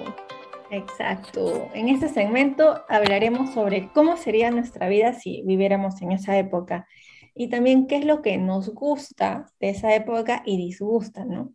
[0.70, 1.68] Exacto.
[1.74, 6.88] En este segmento hablaremos sobre cómo sería nuestra vida si viviéramos en esa época
[7.34, 11.52] y también qué es lo que nos gusta de esa época y disgusta, ¿no?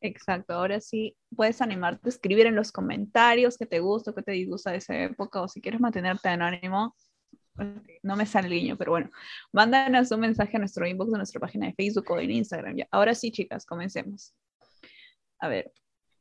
[0.00, 4.32] Exacto, ahora sí puedes animarte a escribir en los comentarios qué te gusta, qué te
[4.32, 6.96] disgusta de esa época o si quieres mantenerte anónimo,
[8.02, 9.10] no me sale el guiño, pero bueno,
[9.52, 12.76] mándanos un mensaje a nuestro inbox de nuestra página de Facebook o en Instagram.
[12.76, 12.88] Ya.
[12.90, 14.34] Ahora sí, chicas, comencemos.
[15.38, 15.72] A ver,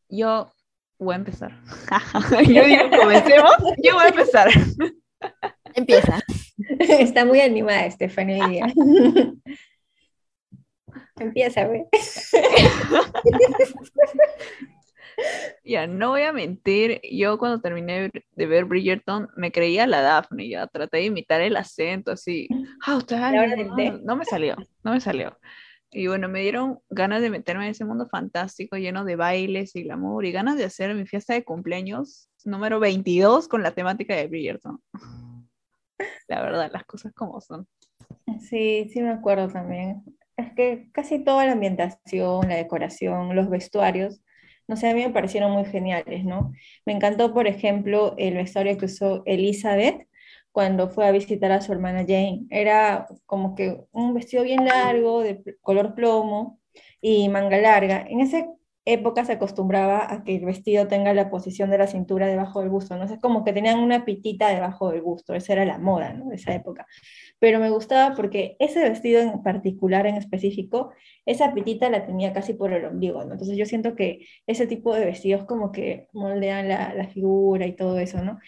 [0.10, 0.52] yo
[1.00, 1.60] voy a empezar.
[2.48, 3.52] yo digo, comencemos,
[3.84, 4.50] yo voy a empezar.
[5.76, 6.20] Empieza.
[6.80, 8.72] Está muy animada Estefanía.
[11.20, 11.86] Empieza, güey.
[15.64, 20.50] Ya, no voy a mentir, yo cuando terminé de ver Bridgerton me creía la Daphne,
[20.50, 22.48] ya traté de imitar el acento así.
[22.86, 23.00] Ah,
[23.32, 25.38] no, no me salió, no me salió.
[25.92, 29.84] Y bueno, me dieron ganas de meterme en ese mundo fantástico lleno de bailes y
[29.84, 34.28] glamour y ganas de hacer mi fiesta de cumpleaños número 22 con la temática de
[34.28, 34.80] Bridgerton.
[36.28, 37.68] La verdad, las cosas como son.
[38.40, 40.04] Sí, sí me acuerdo también.
[40.36, 44.22] Es que casi toda la ambientación, la decoración, los vestuarios
[44.68, 46.51] no sé, a mí me parecieron muy geniales, ¿no?
[46.86, 50.07] Me encantó, por ejemplo, el vestuario que usó Elizabeth
[50.51, 52.45] cuando fue a visitar a su hermana Jane.
[52.49, 56.59] Era como que un vestido bien largo, de color plomo
[57.01, 58.05] y manga larga.
[58.07, 58.47] En ese
[58.86, 62.70] época se acostumbraba a que el vestido tenga la posición de la cintura debajo del
[62.70, 63.06] busto, ¿no?
[63.06, 66.30] es como que tenían una pitita debajo del busto, esa era la moda, ¿no?
[66.30, 66.86] De esa época.
[67.40, 70.92] Pero me gustaba porque ese vestido en particular, en específico,
[71.26, 73.34] esa pitita la tenía casi por el ombligo, ¿no?
[73.34, 77.76] Entonces yo siento que ese tipo de vestidos como que moldean la, la figura y
[77.76, 78.40] todo eso, ¿no?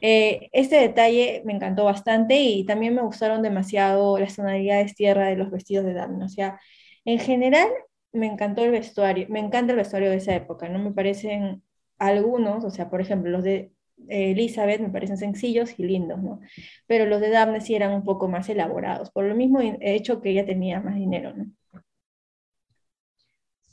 [0.00, 5.36] Eh, este detalle me encantó bastante y también me gustaron demasiado las tonalidades tierra de
[5.36, 6.60] los vestidos de Daphne, o sea,
[7.04, 7.68] en general
[8.12, 10.78] me encantó el vestuario, me encanta el vestuario de esa época, ¿no?
[10.78, 11.62] Me parecen
[11.98, 13.72] algunos, o sea, por ejemplo, los de
[14.08, 16.40] Elizabeth me parecen sencillos y lindos, ¿no?
[16.86, 20.30] Pero los de Daphne sí eran un poco más elaborados, por lo mismo hecho que
[20.30, 21.46] ella tenía más dinero, ¿no?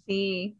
[0.06, 0.58] Sí.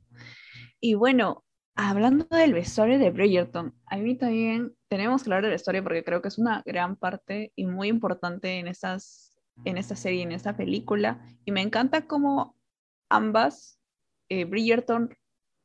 [0.80, 5.84] Y bueno, hablando del vestuario de Bridgerton, a mí también tenemos que hablar del vestuario
[5.84, 9.32] porque creo que es una gran parte y muy importante en, estas,
[9.64, 11.26] en esta serie, en esta película.
[11.46, 12.57] Y me encanta cómo
[13.10, 13.80] ambas,
[14.30, 15.16] eh, Bridgerton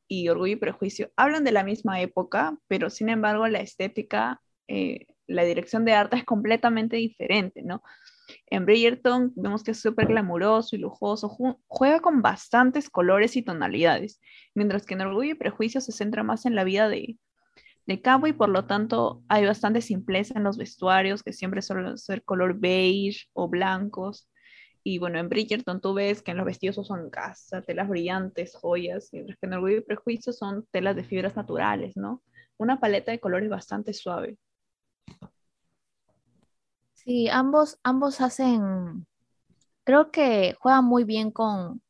[0.08, 5.06] y Orgullo y Prejuicio, hablan de la misma época, pero sin embargo la estética, eh,
[5.26, 7.82] la dirección de arte es completamente diferente, ¿no?
[8.46, 11.28] En Bridgerton vemos que es súper glamuroso y lujoso,
[11.66, 14.20] juega con bastantes colores y tonalidades,
[14.54, 17.18] mientras que en Orgullo y Prejuicio se centra más en la vida de,
[17.86, 21.98] de cabo y por lo tanto hay bastante simpleza en los vestuarios que siempre suelen
[21.98, 24.28] ser color beige o blancos.
[24.84, 29.10] Y bueno, en Bridgerton tú ves que en los vestidos son casa, telas brillantes, joyas,
[29.12, 32.22] mientras que en Orgullo y Prejuicio son telas de fibras naturales, ¿no?
[32.56, 34.38] Una paleta de colores bastante suave.
[36.94, 39.06] Sí, ambos, ambos hacen,
[39.84, 41.82] creo que juegan muy bien con,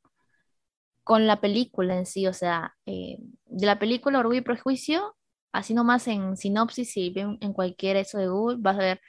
[1.04, 5.16] con la película en sí, o sea, eh, de la película Orgullo y Prejuicio,
[5.52, 9.00] así nomás en sinopsis, si ven en cualquier eso de Google, vas a ver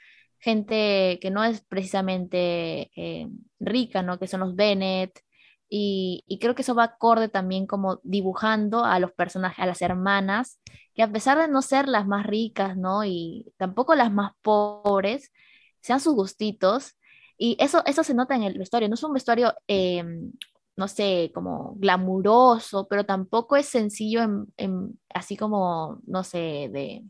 [0.44, 3.28] gente que no es precisamente eh,
[3.60, 4.18] rica, ¿no?
[4.18, 5.20] Que son los Bennett.
[5.68, 10.60] Y, creo que eso va acorde también como dibujando a los personajes, a las hermanas,
[10.94, 13.04] que a pesar de no ser las más ricas, ¿no?
[13.04, 15.32] Y tampoco las más pobres,
[15.80, 16.96] sean sus gustitos.
[17.38, 18.88] Y eso, eso se nota en el vestuario.
[18.88, 20.32] No es un vestuario, em,
[20.76, 24.22] no sé, como glamuroso, pero tampoco es sencillo
[24.56, 27.04] en, así como, no sé, de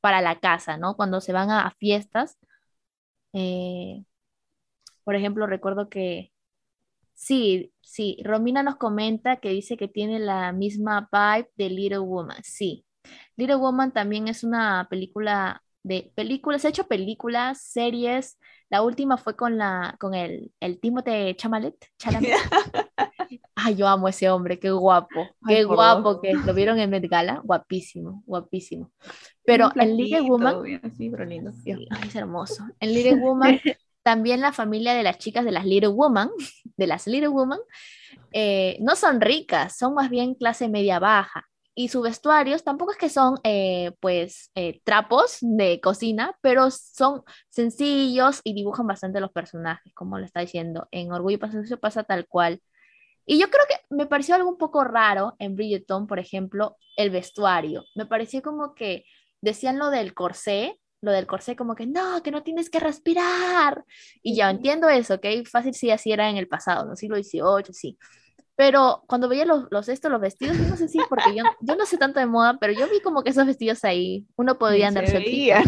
[0.00, 0.96] para la casa, ¿no?
[0.96, 2.38] Cuando se van a, fiestas.
[3.36, 4.02] Eh,
[5.04, 6.32] por ejemplo, recuerdo que
[7.14, 12.42] sí, sí, Romina nos comenta que dice que tiene la misma vibe de Little Woman.
[12.44, 12.86] Sí,
[13.36, 18.38] Little Woman también es una película de películas, he hecho películas, series.
[18.70, 21.76] La última fue con la con el, el Timothée Chalamet.
[23.56, 27.08] Ay, yo amo a ese hombre, qué guapo, qué guapo que lo vieron en Met
[27.08, 28.92] Gala, guapísimo, guapísimo.
[29.44, 31.50] Pero en Little Woman, sí, pero lindo.
[31.50, 32.64] es hermoso.
[32.80, 33.58] En Little Woman,
[34.02, 36.30] también la familia de las chicas de las Little Woman,
[36.76, 37.58] de las Little Woman,
[38.32, 41.46] eh, no son ricas, son más bien clase media baja
[41.78, 47.22] y sus vestuarios tampoco es que son eh, pues eh, trapos de cocina, pero son
[47.50, 50.88] sencillos y dibujan bastante los personajes, como lo está diciendo.
[50.90, 52.62] En Orgullo y Paciencia pasa tal cual.
[53.26, 57.10] Y yo creo que me pareció algo un poco raro en Bridgerton, por ejemplo, el
[57.10, 57.84] vestuario.
[57.94, 59.04] Me pareció como que
[59.40, 63.84] decían lo del corsé, lo del corsé como que no, que no tienes que respirar.
[64.22, 65.26] Y ya entiendo eso, ¿ok?
[65.50, 67.98] Fácil si así era en el pasado, en el siglo XVIII, sí.
[68.56, 71.84] Pero cuando veía los, los, estos, los vestidos, no sé si, porque yo, yo no
[71.84, 75.04] sé tanto de moda, pero yo vi como que esos vestidos ahí, uno podía andar
[75.12, 75.62] veía.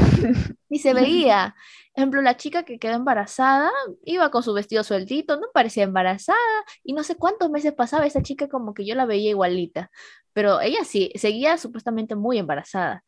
[0.71, 1.55] Y se veía.
[1.95, 3.71] ejemplo, la chica que quedó embarazada
[4.05, 6.39] iba con su vestido sueltito, no parecía embarazada,
[6.83, 9.91] y no sé cuántos meses pasaba esa chica como que yo la veía igualita,
[10.33, 13.05] pero ella sí, seguía supuestamente muy embarazada.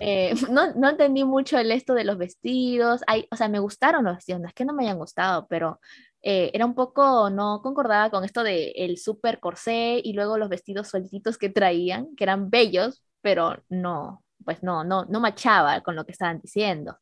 [0.00, 4.04] Eh, no, no, entendí mucho el esto de los vestidos, Hay, o sea, me gustaron
[4.04, 5.80] los vestidos, no es que no me hayan gustado, pero
[6.22, 10.48] eh, era un poco, no concordaba con esto de el super corsé y luego los
[10.48, 15.96] vestidos sueltitos que traían, que eran bellos, pero no, pues no, no, no machaba con
[15.96, 16.98] lo que estaban diciendo.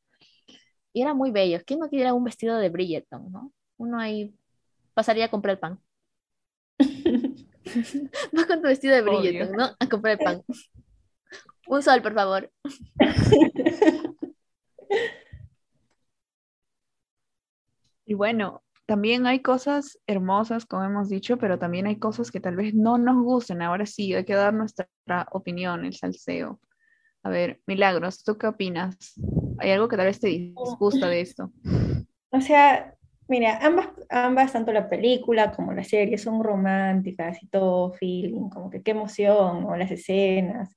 [0.93, 1.61] Y era muy bello.
[1.67, 3.53] ¿Quién no quisiera un vestido de Bridgerton, no?
[3.77, 4.35] Uno ahí
[4.95, 5.81] pasaría a comprar el pan.
[8.33, 9.71] Vas con tu vestido de Bridgerton, ¿no?
[9.79, 10.43] A comprar el pan.
[11.69, 12.51] Un sol, por favor.
[18.11, 22.57] Y bueno, también hay cosas hermosas, como hemos dicho, pero también hay cosas que tal
[22.57, 23.63] vez no nos gusten.
[23.63, 24.89] Ahora sí, hay que dar nuestra
[25.31, 26.59] opinión, el salseo.
[27.23, 29.15] A ver, Milagros, ¿tú qué opinas?
[29.59, 31.53] ¿Hay algo que tal vez te disgusta de esto?
[32.31, 32.97] O sea,
[33.29, 38.71] mira, ambas, ambas, tanto la película como la serie, son románticas y todo feeling, como
[38.71, 40.75] que qué emoción, o las escenas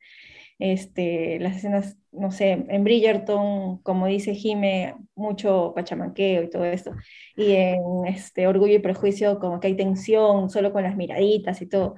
[0.63, 6.91] este, las escenas, no sé, en Bridgerton, como dice Jime, mucho pachamanqueo y todo esto,
[7.35, 11.67] y en este, Orgullo y Prejuicio como que hay tensión, solo con las miraditas y
[11.67, 11.95] todo.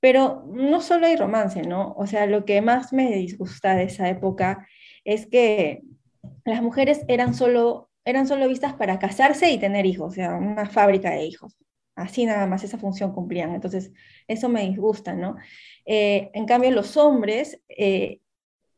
[0.00, 1.92] Pero no solo hay romance, ¿no?
[1.98, 4.66] O sea, lo que más me disgusta de esa época
[5.04, 5.82] es que
[6.46, 10.66] las mujeres eran solo, eran solo vistas para casarse y tener hijos, o sea, una
[10.66, 11.54] fábrica de hijos.
[11.96, 13.54] Así nada más esa función cumplían.
[13.54, 13.92] Entonces,
[14.28, 15.36] eso me disgusta, ¿no?
[15.86, 18.20] Eh, en cambio, los hombres, eh,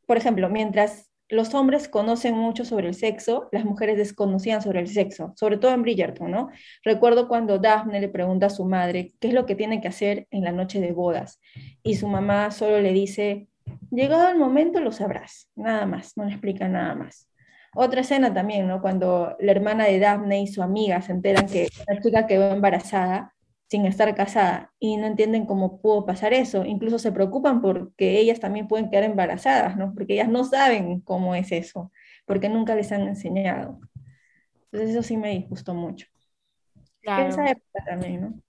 [0.06, 4.88] por ejemplo, mientras los hombres conocen mucho sobre el sexo, las mujeres desconocían sobre el
[4.88, 6.48] sexo, sobre todo en Bridgerton, ¿no?
[6.82, 10.26] Recuerdo cuando Daphne le pregunta a su madre qué es lo que tiene que hacer
[10.30, 11.40] en la noche de bodas
[11.82, 13.48] y su mamá solo le dice,
[13.90, 17.28] llegado el momento lo sabrás, nada más, no le explica nada más.
[17.74, 18.80] Otra escena también, ¿no?
[18.80, 23.34] Cuando la hermana de Daphne y su amiga se enteran que la chica quedó embarazada
[23.68, 26.64] sin estar casada y no entienden cómo pudo pasar eso.
[26.64, 29.92] Incluso se preocupan porque ellas también pueden quedar embarazadas, ¿no?
[29.94, 31.92] Porque ellas no saben cómo es eso,
[32.24, 33.78] porque nunca les han enseñado.
[34.64, 36.06] Entonces eso sí me disgustó mucho.
[37.02, 37.28] Claro.
[37.28, 38.42] Esa época también, ¿no?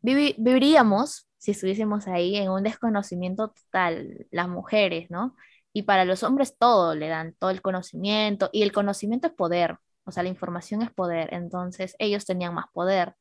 [0.00, 5.34] viviríamos, si estuviésemos ahí, en un desconocimiento total, las mujeres, ¿no?
[5.74, 9.78] Y para los hombres todo, le dan todo el conocimiento, y el conocimiento es poder,
[10.04, 13.14] o sea, la información es poder, entonces ellos tenían más poder.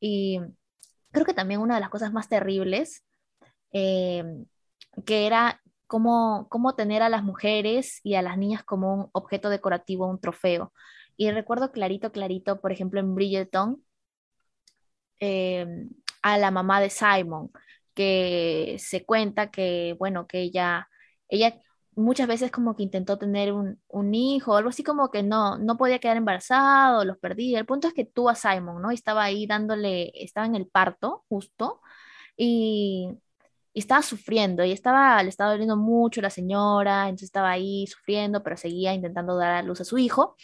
[0.00, 0.40] Y
[1.10, 3.04] creo que también una de las cosas más terribles,
[3.72, 4.24] eh,
[5.04, 9.50] que era cómo, cómo tener a las mujeres y a las niñas como un objeto
[9.50, 10.72] decorativo, un trofeo.
[11.16, 13.84] Y recuerdo clarito, clarito, por ejemplo, en Bridgerton,
[15.20, 15.66] eh,
[16.22, 17.50] a la mamá de Simon,
[17.94, 20.88] que se cuenta que, bueno, que ella,
[21.28, 21.60] ella
[21.96, 25.76] muchas veces como que intentó tener un, un, hijo, algo así como que no, no
[25.76, 27.58] podía quedar embarazado, los perdía.
[27.58, 28.90] El punto es que tuvo a Simon, ¿no?
[28.90, 31.80] Estaba ahí dándole, estaba en el parto justo
[32.36, 33.10] y,
[33.72, 38.42] y estaba sufriendo y estaba, le estaba doliendo mucho la señora, entonces estaba ahí sufriendo,
[38.42, 40.36] pero seguía intentando dar a luz a su hijo.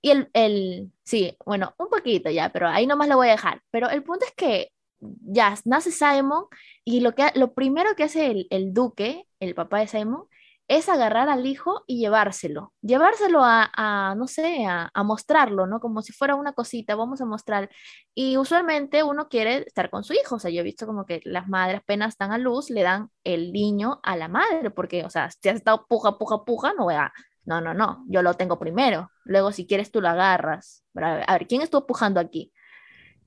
[0.00, 3.62] Y el, el, sí, bueno, un poquito ya, pero ahí nomás lo voy a dejar.
[3.70, 6.44] Pero el punto es que ya nace Simon
[6.84, 10.24] y lo, que, lo primero que hace el, el duque, el papá de Simon,
[10.68, 15.80] es agarrar al hijo y llevárselo, llevárselo a, no sé, a, mostrarlo, ¿no?
[15.80, 17.70] Como si fuera una cosita, vamos a mostrar.
[18.14, 21.20] Y usualmente uno quiere estar con su hijo, o sea, yo he visto como que
[21.24, 25.10] las madres apenas están a luz, le dan el niño a la madre, porque, o
[25.10, 27.12] sea, si has estado puja, puja, puja, no a,
[27.44, 30.84] no, no, no, yo lo tengo primero, luego si quieres tú lo agarras.
[30.94, 32.52] A ver, ¿quién estuvo pujando aquí?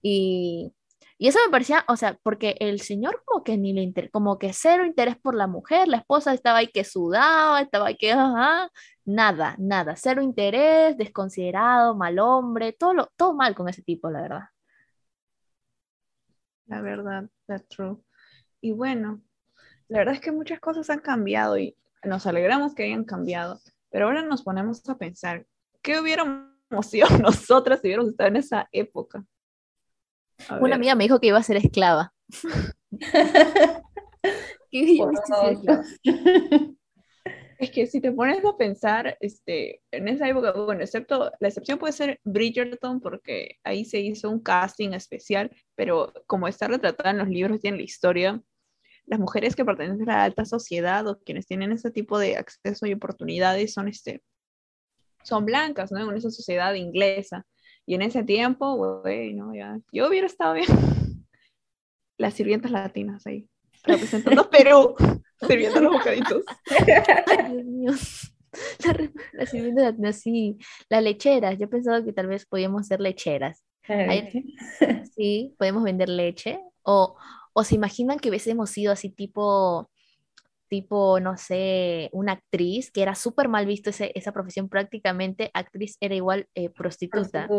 [0.03, 0.73] Y
[1.21, 4.39] y eso me parecía, o sea, porque el señor como que ni le inter como
[4.39, 8.11] que cero interés por la mujer, la esposa estaba ahí que sudaba, estaba ahí que,
[8.11, 8.71] ajá,
[9.05, 14.21] nada, nada, cero interés, desconsiderado, mal hombre, todo, lo, todo mal con ese tipo, la
[14.23, 14.41] verdad.
[16.65, 18.03] La verdad, that's true.
[18.59, 19.21] Y bueno,
[19.89, 23.61] la verdad es que muchas cosas han cambiado y nos alegramos que hayan cambiado,
[23.91, 25.45] pero ahora nos ponemos a pensar,
[25.83, 26.49] ¿qué hubiéramos
[26.89, 29.23] sido nosotras si hubiéramos estado en esa época?
[30.59, 32.13] Una amiga me dijo que iba a ser esclava.
[37.61, 41.77] Es que si te pones a pensar, este, en esa época, bueno, excepto, la excepción
[41.77, 47.19] puede ser Bridgerton, porque ahí se hizo un casting especial, pero como está retratada en
[47.19, 48.41] los libros y en la historia,
[49.05, 52.87] las mujeres que pertenecen a la alta sociedad o quienes tienen ese tipo de acceso
[52.87, 54.23] y oportunidades son, este,
[55.23, 56.09] son blancas, ¿no?
[56.09, 57.45] En esa sociedad inglesa.
[57.85, 60.67] Y en ese tiempo, bueno, ya, yo hubiera estado bien.
[62.17, 63.47] Las sirvientas latinas ahí,
[63.83, 64.95] representando Perú,
[65.47, 66.43] sirviendo los bocaditos.
[67.49, 67.91] Dios mío.
[69.33, 70.57] las sirvientas latinas, sí.
[70.87, 73.63] Las lecheras, yo pensaba que tal vez podíamos ser lecheras.
[75.15, 76.59] sí, podemos vender leche.
[76.83, 77.15] O,
[77.53, 79.89] o se imaginan que hubiésemos sido así tipo
[80.71, 86.15] tipo, no sé, una actriz, que era súper mal visto esa profesión, prácticamente actriz era
[86.15, 87.49] igual eh, prostituta.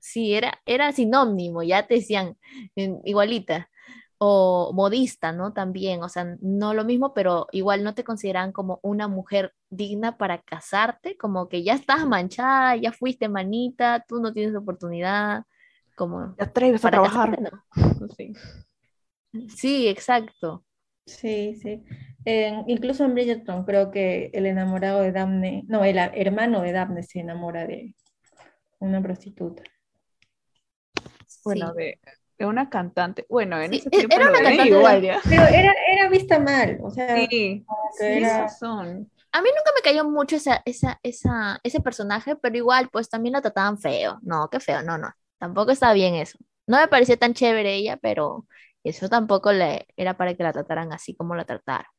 [0.00, 2.36] sí, era, era sinónimo, ya te decían
[2.74, 3.70] igualita.
[4.18, 5.52] O modista, ¿no?
[5.52, 10.16] También, o sea, no lo mismo, pero igual no te consideran como una mujer digna
[10.16, 15.44] para casarte, como que ya estás manchada, ya fuiste manita, tú no tienes oportunidad,
[15.94, 16.34] como...
[16.34, 17.38] Te atreves a trabajar.
[18.16, 18.32] sí.
[19.50, 20.64] sí, exacto.
[21.06, 21.82] Sí, sí
[22.66, 27.20] incluso en Bridgerton creo que el enamorado de Daphne, no, el hermano de Daphne se
[27.20, 27.94] enamora de
[28.80, 29.62] una prostituta.
[31.44, 32.00] Bueno, de,
[32.40, 33.24] una cantante.
[33.28, 37.16] Bueno, en ese tiempo era una cantante igual, Pero era, era, vista mal, o sea,
[37.16, 37.64] sí,
[38.58, 39.10] son.
[39.32, 43.34] A mí nunca me cayó mucho esa, esa, esa, ese personaje, pero igual, pues también
[43.34, 44.18] la trataban feo.
[44.22, 45.12] No, qué feo, no, no.
[45.38, 46.38] Tampoco estaba bien eso.
[46.66, 48.46] No me parecía tan chévere ella, pero
[48.88, 51.90] eso tampoco le era para que la trataran así como la trataron.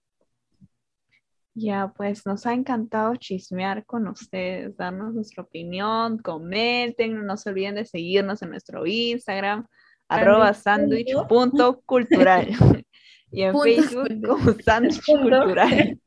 [1.59, 7.75] Ya, pues nos ha encantado chismear con ustedes, darnos nuestra opinión, comenten, no se olviden
[7.75, 9.65] de seguirnos en nuestro Instagram,
[10.07, 12.49] arroba sandwich.cultural
[13.31, 15.99] y en Facebook como sandwich cultural.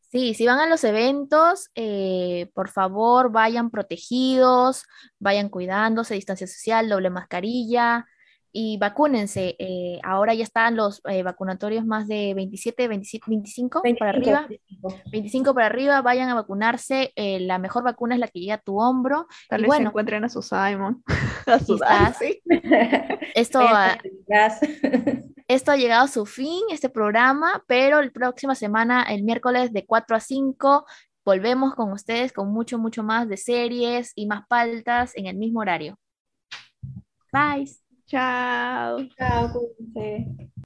[0.00, 4.84] Sí, si van a los eventos, eh, por favor vayan protegidos,
[5.20, 8.06] vayan cuidándose, distancia social, doble mascarilla,
[8.58, 9.54] y vacúnense.
[9.58, 14.48] Eh, ahora ya están los eh, vacunatorios más de 27, 25, para arriba.
[15.12, 15.52] 25.
[15.52, 17.12] para arriba, vayan a vacunarse.
[17.16, 19.26] Eh, la mejor vacuna es la que llega a tu hombro.
[19.50, 21.04] Tal vez se encuentren a su Simon.
[21.46, 21.78] a su
[23.34, 23.98] Esto, ha,
[25.48, 29.84] esto ha llegado a su fin, este programa, pero la próxima semana, el miércoles de
[29.84, 30.86] 4 a 5,
[31.26, 35.60] volvemos con ustedes con mucho, mucho más de series y más paltas en el mismo
[35.60, 35.98] horario.
[37.30, 37.85] Bye.
[38.06, 39.06] Chao.
[39.16, 40.50] Chao, cuídense.